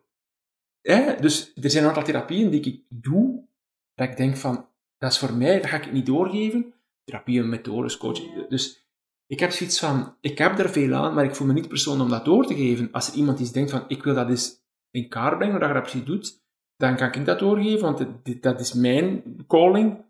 [0.81, 1.21] Eh?
[1.21, 3.49] Dus er zijn een aantal therapieën die ik doe,
[3.95, 4.69] dat ik denk van,
[5.05, 6.75] dat is voor mij, dat ga ik niet doorgeven.
[7.05, 8.49] Therapieën, methodes, coaching.
[8.49, 8.89] Dus
[9.27, 12.01] ik heb zoiets van, ik heb er veel aan, maar ik voel me niet persoon
[12.01, 12.93] om dat door te geven.
[12.93, 15.75] Als er iemand iets denkt van, ik wil dat eens in kaart brengen, dat je
[15.75, 16.43] dat precies doet,
[16.77, 20.05] dan kan ik dat doorgeven, want dat is mijn calling.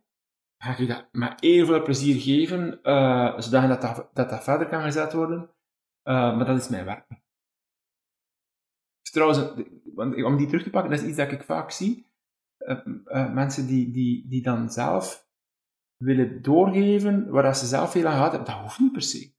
[0.62, 5.12] Ga ik dat met evenveel plezier geven, uh, zodat dat, dat, dat verder kan gezet
[5.12, 5.38] worden.
[6.08, 7.08] Uh, maar dat is mijn werk.
[9.00, 9.38] Dus trouwens,
[10.24, 12.12] om die terug te pakken, dat is iets dat ik vaak zie.
[12.64, 15.26] Uh, mensen die, die, die dan zelf
[15.96, 19.32] willen doorgeven waar ze zelf veel aan gehad hebben, dat hoeft niet per se.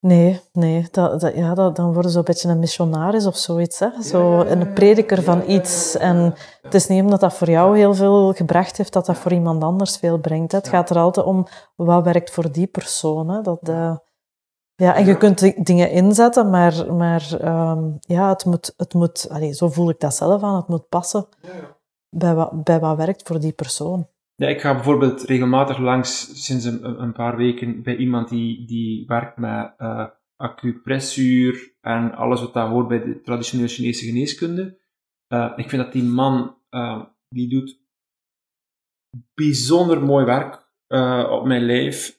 [0.00, 0.88] Nee, nee.
[0.90, 3.78] Dat, dat, ja, dat, dan worden ze een beetje een missionaris of zoiets.
[3.78, 4.02] Hè?
[4.02, 5.96] Zo een prediker van iets.
[5.96, 9.32] En het is niet omdat dat voor jou heel veel gebracht heeft, dat dat voor
[9.32, 10.52] iemand anders veel brengt.
[10.52, 10.58] Hè?
[10.58, 13.28] Het gaat er altijd om wat werkt voor die persoon.
[13.28, 13.40] Hè?
[13.40, 13.96] Dat, uh,
[14.74, 19.58] ja, en je kunt dingen inzetten, maar, maar um, ja, het moet, het moet allez,
[19.58, 21.28] zo voel ik dat zelf aan, het moet passen
[22.10, 24.08] bij wat, bij wat werkt voor die persoon.
[24.34, 29.06] Ja, ik ga bijvoorbeeld regelmatig langs, sinds een, een paar weken, bij iemand die, die
[29.06, 30.06] werkt met uh,
[30.36, 34.80] acupressuur en alles wat daar hoort bij de traditionele Chinese geneeskunde.
[35.34, 37.80] Uh, ik vind dat die man, uh, die doet
[39.34, 40.66] bijzonder mooi werk
[41.30, 42.18] op mijn lijf,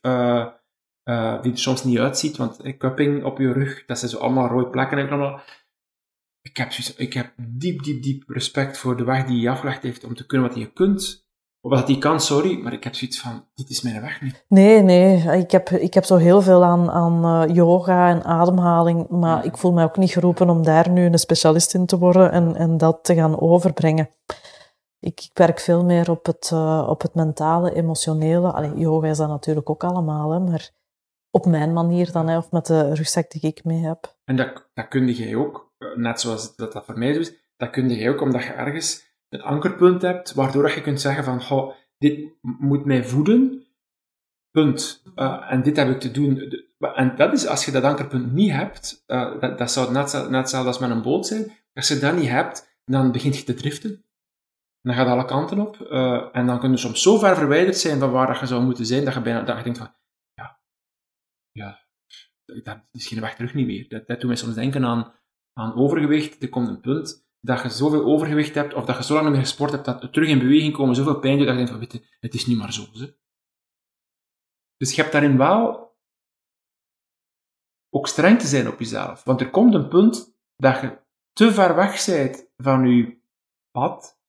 [1.42, 4.70] die er soms niet uitziet, want cupping op je rug, dat zijn zo allemaal rode
[4.70, 4.98] plekken.
[4.98, 5.08] En
[6.42, 10.04] ik heb, ik heb diep, diep, diep respect voor de weg die hij afgelegd heeft
[10.04, 11.28] om te kunnen wat je kunt.
[11.62, 14.46] Of dat die kan, sorry, maar ik heb zoiets van, dit is mijn weg niet.
[14.48, 19.10] Nee, nee, ik heb, ik heb zo heel veel aan, aan uh, yoga en ademhaling,
[19.10, 22.32] maar ik voel mij ook niet geroepen om daar nu een specialist in te worden
[22.32, 24.10] en, en dat te gaan overbrengen.
[25.00, 28.52] Ik, ik werk veel meer op het, uh, op het mentale, emotionele.
[28.52, 30.72] Allee, yoga is dat natuurlijk ook allemaal, hè, maar
[31.32, 34.18] op mijn manier dan, hè, of met de rugzak die ik mee heb.
[34.24, 37.70] En dat, dat kun jij ook, eh, net zoals dat, dat voor mij is, dat
[37.70, 42.34] kun jij ook omdat je ergens een ankerpunt hebt, waardoor je kunt zeggen van, dit
[42.42, 43.68] moet mij voeden,
[44.52, 45.04] punt.
[45.16, 46.54] Uh, en dit heb ik te doen.
[46.80, 50.32] En dat is, als je dat ankerpunt niet hebt, uh, dat, dat, zou net, net
[50.32, 53.54] hetzelfde als met een boot zijn, als je dat niet hebt, dan begint je te
[53.54, 54.04] driften.
[54.82, 55.78] Dan gaat alle kanten op.
[55.92, 58.64] Uh, en dan kun je soms zo ver verwijderd zijn van waar dat je zou
[58.64, 59.96] moeten zijn, dat je bijna dat je denkt van,
[60.34, 60.60] ja,
[61.52, 61.80] ja,
[62.46, 63.90] dat is geen weg terug niet meer.
[63.90, 65.14] Dat, dat doet mij soms denken aan,
[65.54, 66.44] aan overgewicht.
[66.44, 69.36] Er komt een punt dat je zoveel overgewicht hebt, of dat je zo lang niet
[69.36, 71.80] meer gesport hebt, dat terug in beweging komen zoveel pijn doet, dat je denkt van,
[71.80, 72.82] weet het is niet maar zo.
[72.94, 73.18] Hè?
[74.78, 75.98] Dus je hebt daarin wel
[77.90, 79.24] ook streng te zijn op jezelf.
[79.24, 81.02] Want er komt een punt dat je
[81.34, 83.22] te ver weg bent van je
[83.72, 84.20] pad,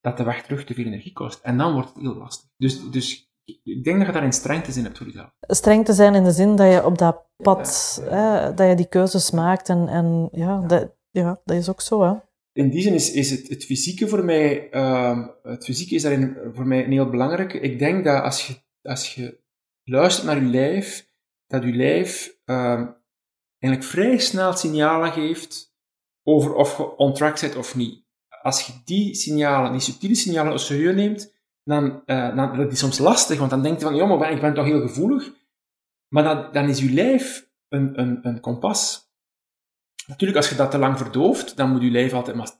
[0.00, 1.40] dat de weg terug te veel energie kost.
[1.40, 2.50] En dan wordt het heel lastig.
[2.56, 5.30] Dus, dus ik denk dat je daarin streng te zijn hebt voor jezelf.
[5.40, 8.88] Streng te zijn in de zin dat je op dat pad, Hè, dat je die
[8.88, 9.68] keuzes maakt.
[9.68, 12.02] En, en ja, Dat, ja, dat is ook zo.
[12.02, 12.14] Hè
[12.54, 16.36] in die zin is, is het, het fysieke voor mij, uh, het fysieke is daarin
[16.52, 17.52] voor mij een heel belangrijk.
[17.52, 19.40] Ik denk dat als je, als je
[19.84, 21.08] luistert naar je lijf,
[21.46, 22.86] dat je lijf uh,
[23.58, 25.74] eigenlijk vrij snel signalen geeft
[26.22, 28.04] over of je on track zit of niet.
[28.42, 31.33] Als je die signalen, die subtiele signalen serieus neemt,
[31.64, 34.40] dan, uh, dan dat is soms lastig, want dan denk je van, ja, maar ik
[34.40, 35.32] ben toch heel gevoelig.
[36.08, 39.12] Maar dan, dan is je lijf een, een, een kompas.
[40.06, 42.50] Natuurlijk, als je dat te lang verdooft, dan moet je lijf altijd maar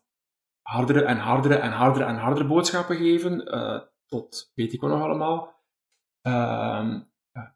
[0.62, 5.02] hardere en hardere en hardere en hardere boodschappen geven, uh, tot weet ik wat nog
[5.02, 5.62] allemaal.
[6.22, 7.00] Uh,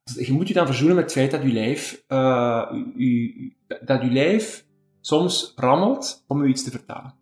[0.03, 4.03] dus je moet je dan verzoenen met het feit dat je lijf, uh, u, dat
[4.03, 4.66] je lijf
[5.01, 7.14] soms rammelt om u iets te vertalen.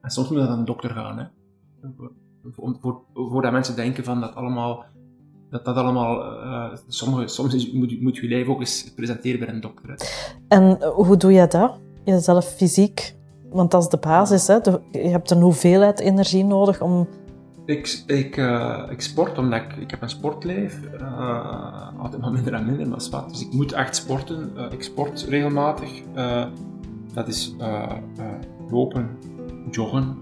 [0.00, 1.26] En soms moet je naar een dokter gaan, hè.
[2.44, 4.84] Voor, voor, voordat mensen denken van dat allemaal
[5.50, 9.60] dat dat allemaal, uh, sommige, soms moet, moet je lijf ook eens presenteren bij een
[9.60, 9.88] dokter.
[9.88, 9.94] Hè.
[10.48, 11.78] En hoe doe je dat?
[12.04, 13.14] Jezelf fysiek?
[13.50, 14.46] Want dat is de basis.
[14.46, 14.54] Hè?
[14.90, 17.08] je hebt een hoeveelheid energie nodig om...
[17.64, 20.80] Ik, ik, uh, ik sport omdat ik, ik heb een sportlijf.
[21.00, 23.28] Uh, altijd maar minder en minder, maar spat.
[23.28, 24.52] Dus ik moet echt sporten.
[24.70, 26.02] ik sport regelmatig.
[27.12, 27.54] dat is
[28.70, 29.18] lopen,
[29.70, 30.16] joggen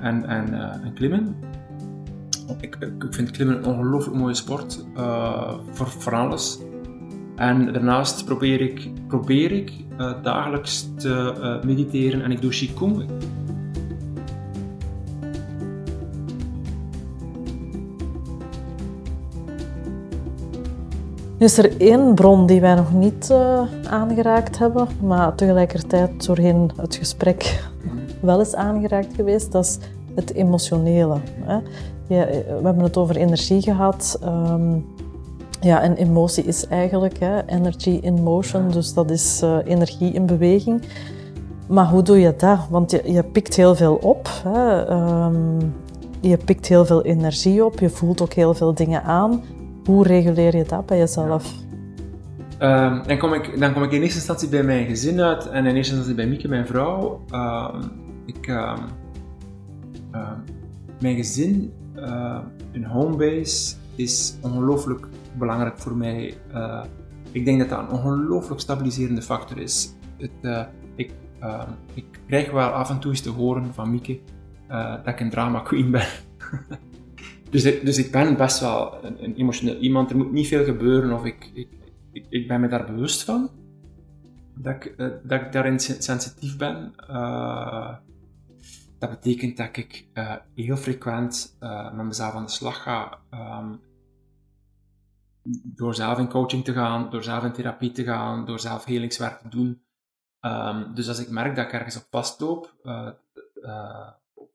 [0.00, 1.36] en, en, en klimmen.
[2.60, 4.84] ik, ik vind klimmen een ongelooflijk mooie sport.
[4.96, 6.58] Uh, voor, alles.
[7.36, 13.04] En daarnaast probeer ik, probeer ik uh, dagelijks te mediteren en ik doe Qigong.
[21.38, 23.34] is er één bron die wij nog niet
[23.90, 27.62] aangeraakt hebben, maar tegelijkertijd doorheen het gesprek
[28.24, 29.52] wel eens aangeraakt geweest.
[29.52, 29.78] Dat is
[30.14, 31.16] het emotionele.
[31.40, 31.54] Hè.
[32.06, 34.20] Ja, we hebben het over energie gehad.
[34.24, 34.86] Um,
[35.60, 40.26] ja, en emotie is eigenlijk hè, energy in motion, dus dat is uh, energie in
[40.26, 40.82] beweging.
[41.68, 42.58] Maar hoe doe je dat?
[42.70, 44.28] Want je, je pikt heel veel op.
[44.44, 44.90] Hè.
[45.24, 45.74] Um,
[46.20, 49.42] je pikt heel veel energie op, je voelt ook heel veel dingen aan.
[49.84, 51.54] Hoe reguleer je dat bij jezelf?
[52.60, 55.66] Um, dan, kom ik, dan kom ik in eerste instantie bij mijn gezin uit en
[55.66, 57.20] in eerste instantie bij Mieke, mijn vrouw.
[58.44, 60.44] Ik, um,
[61.00, 61.72] mijn gezin,
[62.72, 65.06] een homebase, is ongelooflijk
[65.38, 66.34] belangrijk voor mij.
[66.54, 66.84] Uh,
[67.32, 69.94] ik denk dat dat een ongelooflijk stabiliserende factor is.
[70.16, 70.64] Het, uh,
[70.94, 71.12] ik,
[71.94, 74.20] ik krijg wel af en toe eens te horen van Mieke
[74.70, 76.06] uh, dat ik een drama queen ben.
[77.50, 80.10] Dus ik, dus ik ben best wel een, een, emotioneel iemand.
[80.10, 81.68] Er moet niet veel gebeuren of ik, ik,
[82.12, 83.50] ik, ik ben me daar bewust van.
[84.54, 86.94] Dat ik, dat ik daarin sensitief ben.
[89.06, 91.56] Dat betekent dat ik uh, heel frequent
[91.92, 93.18] met mezelf aan de slag ga.
[93.30, 93.80] Um,
[95.64, 99.38] door zelf in coaching te gaan, door zelf in therapie te gaan, door zelf helingswerk
[99.38, 99.82] te doen.
[100.40, 102.74] Um, dus als ik merk dat ik ergens op vastloop,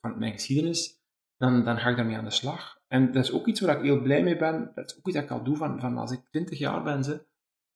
[0.01, 0.99] van mijn geschiedenis,
[1.37, 2.79] dan, dan ga ik daarmee aan de slag.
[2.87, 4.71] En dat is ook iets waar ik heel blij mee ben.
[4.75, 7.03] Dat is ook iets dat ik al doe van, van als ik 20 jaar ben.
[7.03, 7.25] Ze,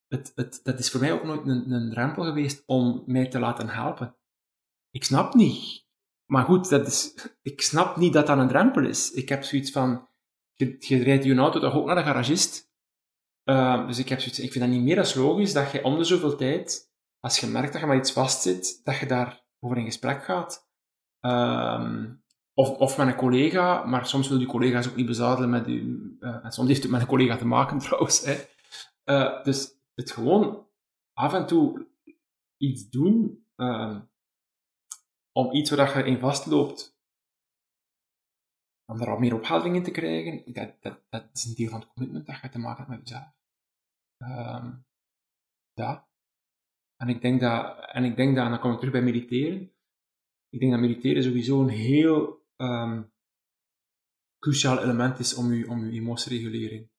[0.08, 3.38] het, het, dat is voor mij ook nooit een, een drempel geweest om mij te
[3.38, 4.16] laten helpen.
[4.90, 5.83] Ik snap niet.
[6.26, 9.10] Maar goed, dat is, ik snap niet dat dat een drempel is.
[9.10, 10.08] Ik heb zoiets van,
[10.52, 12.72] je, je rijdt je auto toch ook naar de garagist.
[13.44, 15.98] Uh, dus ik heb zoiets, ik vind dat niet meer als logisch dat je om
[15.98, 19.76] de zoveel tijd, als je merkt dat je maar iets vastzit, dat je daar over
[19.76, 20.68] in gesprek gaat.
[21.20, 22.04] Uh,
[22.54, 25.66] of, of met een collega, maar soms wil die collega's ook niet bezadelen met.
[25.68, 28.26] Uh, en soms heeft het met een collega te maken trouwens.
[29.04, 30.66] Uh, dus het gewoon
[31.12, 31.86] af en toe
[32.56, 33.96] iets doen uh,
[35.36, 36.98] om iets waar je in vastloopt,
[38.84, 41.80] om daar wat meer opheldering in te krijgen, dat, dat, dat is een deel van
[41.80, 43.32] het commitment dat je te maken hebt met jezelf.
[44.18, 44.86] Um,
[45.72, 46.08] ja.
[46.96, 49.72] En ik denk dat, en ik denk dat, en dan kom ik terug bij mediteren,
[50.48, 53.12] ik denk dat mediteren sowieso een heel um,
[54.38, 56.90] cruciaal element is om je, om je emotieregulering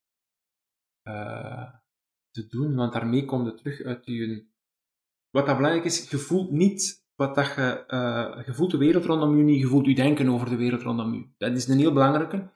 [1.08, 1.74] uh,
[2.30, 4.54] te doen, want daarmee komt het terug uit je...
[5.30, 8.44] Wat dat belangrijk is, je voelt niet wat dat je...
[8.48, 11.30] Voelt de wereld rondom je niet, je voelt je denken over de wereld rondom je.
[11.38, 12.54] Dat is een heel belangrijke.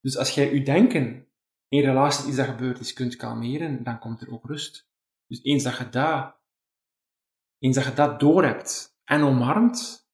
[0.00, 1.26] Dus als jij je denken
[1.68, 4.90] in relatie iets dat gebeurd is kunt kalmeren, dan komt er ook rust.
[5.26, 6.36] Dus eens dat je dat,
[7.58, 10.10] eens dat je dat doorhebt en omarmt,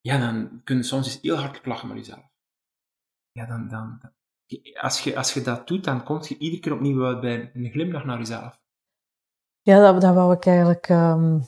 [0.00, 2.30] ja, dan kun je soms eens heel hard lachen met jezelf.
[3.32, 4.00] Ja, dan, dan,
[4.80, 7.70] als, je, als je dat doet, dan kom je iedere keer opnieuw uit bij een
[7.70, 8.60] glimlach naar jezelf.
[9.60, 11.42] Ja, daar, daar wou ik eigenlijk um,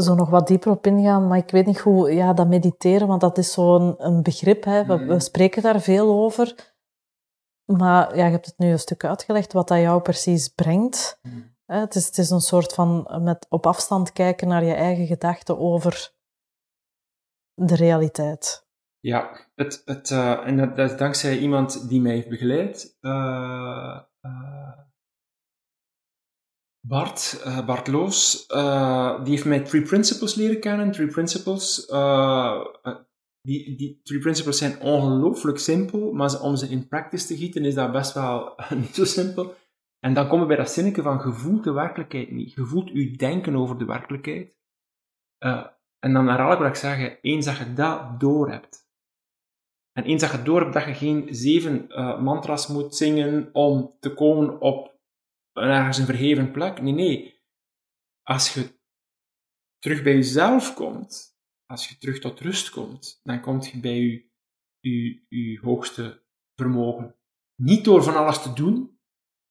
[0.00, 1.26] zo nog wat dieper op ingaan.
[1.28, 4.64] Maar ik weet niet hoe, ja, dat mediteren, want dat is zo'n een begrip.
[4.64, 4.84] Hè.
[4.84, 5.20] We, we, mm.
[5.20, 6.72] spreken daar veel over.
[7.64, 11.18] Maar ja, je hebt het nu een stuk uitgelegd wat dat jou precies brengt.
[11.22, 11.52] Mm.
[11.66, 15.58] Het, is, het is een soort van met op afstand kijken naar je eigen gedachten
[15.58, 16.12] over
[17.54, 18.66] de realiteit.
[19.00, 22.96] Ja, het, het, uh, en dat, dat, is dankzij iemand die mij heeft begeleid.
[23.00, 24.78] Uh, uh,
[26.86, 28.46] Bart, Bart Loos,
[29.22, 30.92] die heeft mij Three Principles leren kennen.
[30.92, 31.86] Three Principles,
[33.40, 37.74] die, die Three Principles zijn ongelooflijk simpel, maar om ze in practice te gieten is
[37.74, 39.54] dat best wel niet zo simpel.
[39.98, 42.52] En dan komen we bij dat zinnetje van, je voelt de werkelijkheid niet.
[42.52, 44.56] Je voelt je denken over de werkelijkheid.
[45.98, 48.88] En dan herhaal ik wat ik zeg, eens dat je dat door hebt.
[49.92, 53.96] En eens dat je door hebt dat je geen zeven uh, mantras moet zingen om
[54.00, 54.93] te komen op
[55.62, 56.80] ergens een verheven plek.
[56.80, 57.42] Nee, nee.
[58.22, 58.78] Als je
[59.78, 64.30] terug bij jezelf komt, als je terug tot rust komt, dan kom je bij je,
[64.80, 66.22] je, je hoogste
[66.54, 67.16] vermogen.
[67.62, 68.98] Niet door van alles te doen,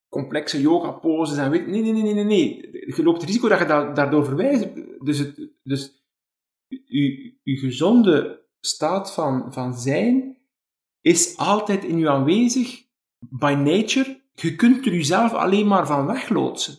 [0.09, 2.71] complexe yoga poses en weet, nee, nee, nee, nee, nee.
[2.71, 4.67] Je loopt het risico dat je daardoor verwijst.
[5.05, 6.03] Dus, het, dus
[6.67, 10.37] uw, uw gezonde staat van, van zijn
[11.01, 12.85] is altijd in u aanwezig,
[13.19, 14.22] by nature.
[14.33, 16.77] Je kunt er jezelf alleen maar van wegloodsen.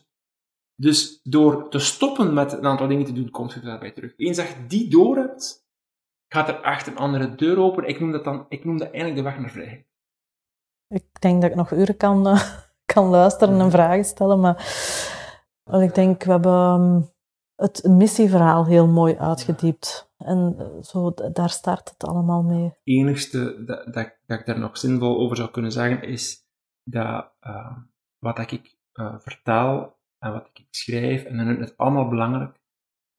[0.76, 4.12] Dus door te stoppen met een aantal dingen te doen, komt je daarbij terug.
[4.16, 5.66] Eens dat je die door hebt,
[6.28, 7.88] gaat er echt een andere deur open.
[7.88, 9.86] Ik noem dat dan, ik noem dat eigenlijk de weg naar vrijheid.
[10.88, 12.42] Ik denk dat ik nog uren kan, uh,
[12.94, 14.56] kan luisteren en vragen stellen, maar
[15.82, 17.00] ik denk, we hebben ehm,
[17.54, 20.12] het missieverhaal heel mooi uitgediept.
[20.18, 22.64] En eh, zo, daar start het allemaal mee.
[22.64, 26.43] Het enigste dat, dat, dat, ik daar nog zinvol over zou kunnen zeggen, is
[26.84, 27.78] dat uh,
[28.18, 32.60] wat ik uh, vertaal en wat ik schrijf, en dan is het allemaal belangrijk,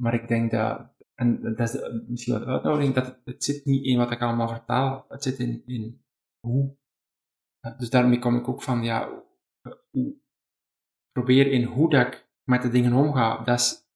[0.01, 3.85] maar ik denk dat, en dat is de, misschien wat uitnodiging, dat het, zit niet
[3.85, 6.05] in wat ik allemaal vertaal, het zit in, in
[6.39, 6.77] hoe.
[7.77, 9.23] Dus daarmee kom ik ook van, ja,
[11.11, 13.87] probeer in hoe dat ik met de dingen omga, dat is,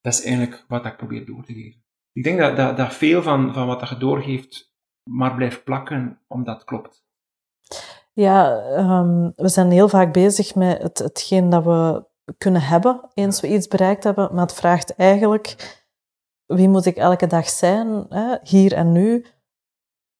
[0.00, 1.84] dat is eigenlijk wat ik probeer door te geven.
[2.12, 4.74] Ik denk dat, dat, dat veel van, van wat je doorgeeft
[5.10, 7.06] maar blijft plakken, omdat het klopt.
[8.12, 8.66] Ja,
[8.98, 12.08] um, we zijn heel vaak bezig met het, hetgeen dat we
[12.38, 15.78] kunnen hebben, eens we iets bereikt hebben, maar het vraagt eigenlijk,
[16.46, 19.26] wie moet ik elke dag zijn, hè, hier en nu,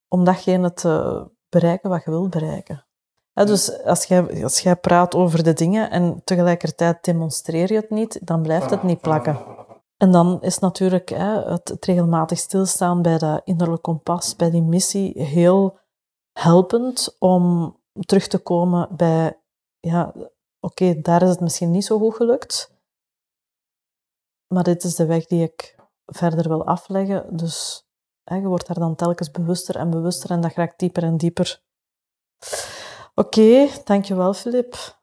[0.09, 2.87] om datgene te bereiken wat je wilt bereiken.
[3.35, 8.27] dus als jij, als jij praat over de dingen en tegelijkertijd demonstreer je het niet,
[8.27, 9.39] dan blijft het niet plakken.
[9.97, 14.63] En dan is natuurlijk hè, het, het regelmatig stilstaan bij dat innerlijke kompas, bij die
[14.63, 15.79] missie, heel
[16.33, 17.75] helpend om
[18.07, 19.41] terug te komen bij,
[19.81, 20.15] ja,
[20.61, 22.79] oké, daar is het misschien niet zo goed gelukt,
[24.47, 25.77] maar dit is de weg die ik
[26.07, 27.37] verder wil afleggen.
[27.37, 27.87] Dus
[28.25, 31.63] hè, je wordt daar dan telkens bewuster en bewuster en dat raakt dieper en dieper.
[33.15, 34.99] Oké, dankjewel Filip.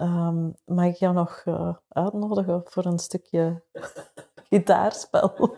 [0.00, 3.64] Um, mag ik jou nog uh, uitnodigen voor een stukje
[4.50, 5.56] gitaarspel?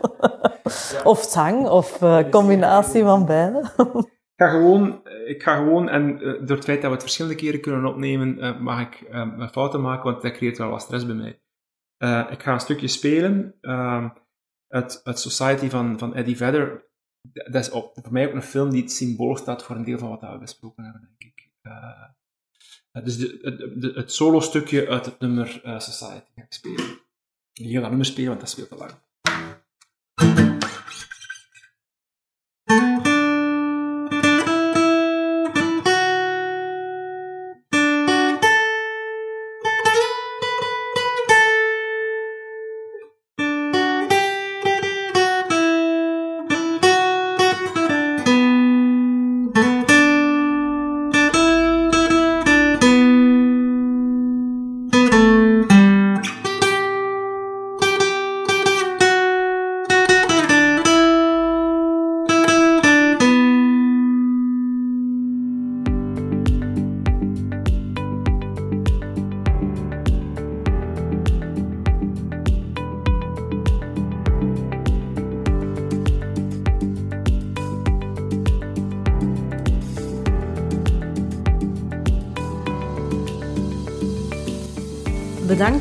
[1.04, 3.58] of zang, of uh, combinatie van beide?
[3.58, 7.36] ik ga gewoon, ik ga gewoon en uh, door het feit dat we het verschillende
[7.36, 11.14] keren kunnen opnemen, mag ik mijn fouten maken, want dat creëert wel wat stress bij
[11.14, 11.40] mij.
[12.30, 13.54] ik ga een stukje spelen.
[13.60, 14.08] Ehm,
[14.68, 16.86] het, het Society van, van Eddie Vedder,
[17.32, 20.08] dat is voor mij ook een film die het symbool staat voor een deel van
[20.08, 21.46] wat we besproken hebben, denk ik.
[23.04, 26.98] Dus de, het solo-stukje uit het nummer Society ga ik spelen.
[27.52, 28.92] Ik ga dat nummer spelen, want dat is veel te lang.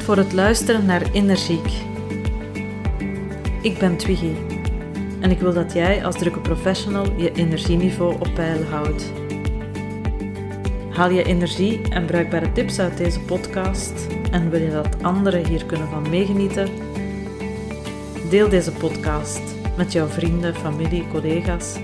[0.07, 1.67] Voor het luisteren naar Energiek.
[3.61, 4.31] Ik ben Twiggy
[5.19, 9.11] en ik wil dat jij als drukke professional je energieniveau op peil houdt.
[10.89, 15.65] Haal je energie en bruikbare tips uit deze podcast en wil je dat anderen hier
[15.65, 16.69] kunnen van meegenieten?
[18.29, 19.41] Deel deze podcast
[19.77, 21.75] met jouw vrienden, familie, collega's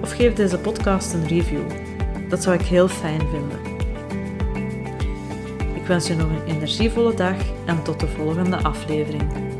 [0.00, 1.62] of geef deze podcast een review.
[2.28, 3.71] Dat zou ik heel fijn vinden.
[5.82, 9.51] Ik wens je nog een energievolle dag en tot de volgende aflevering.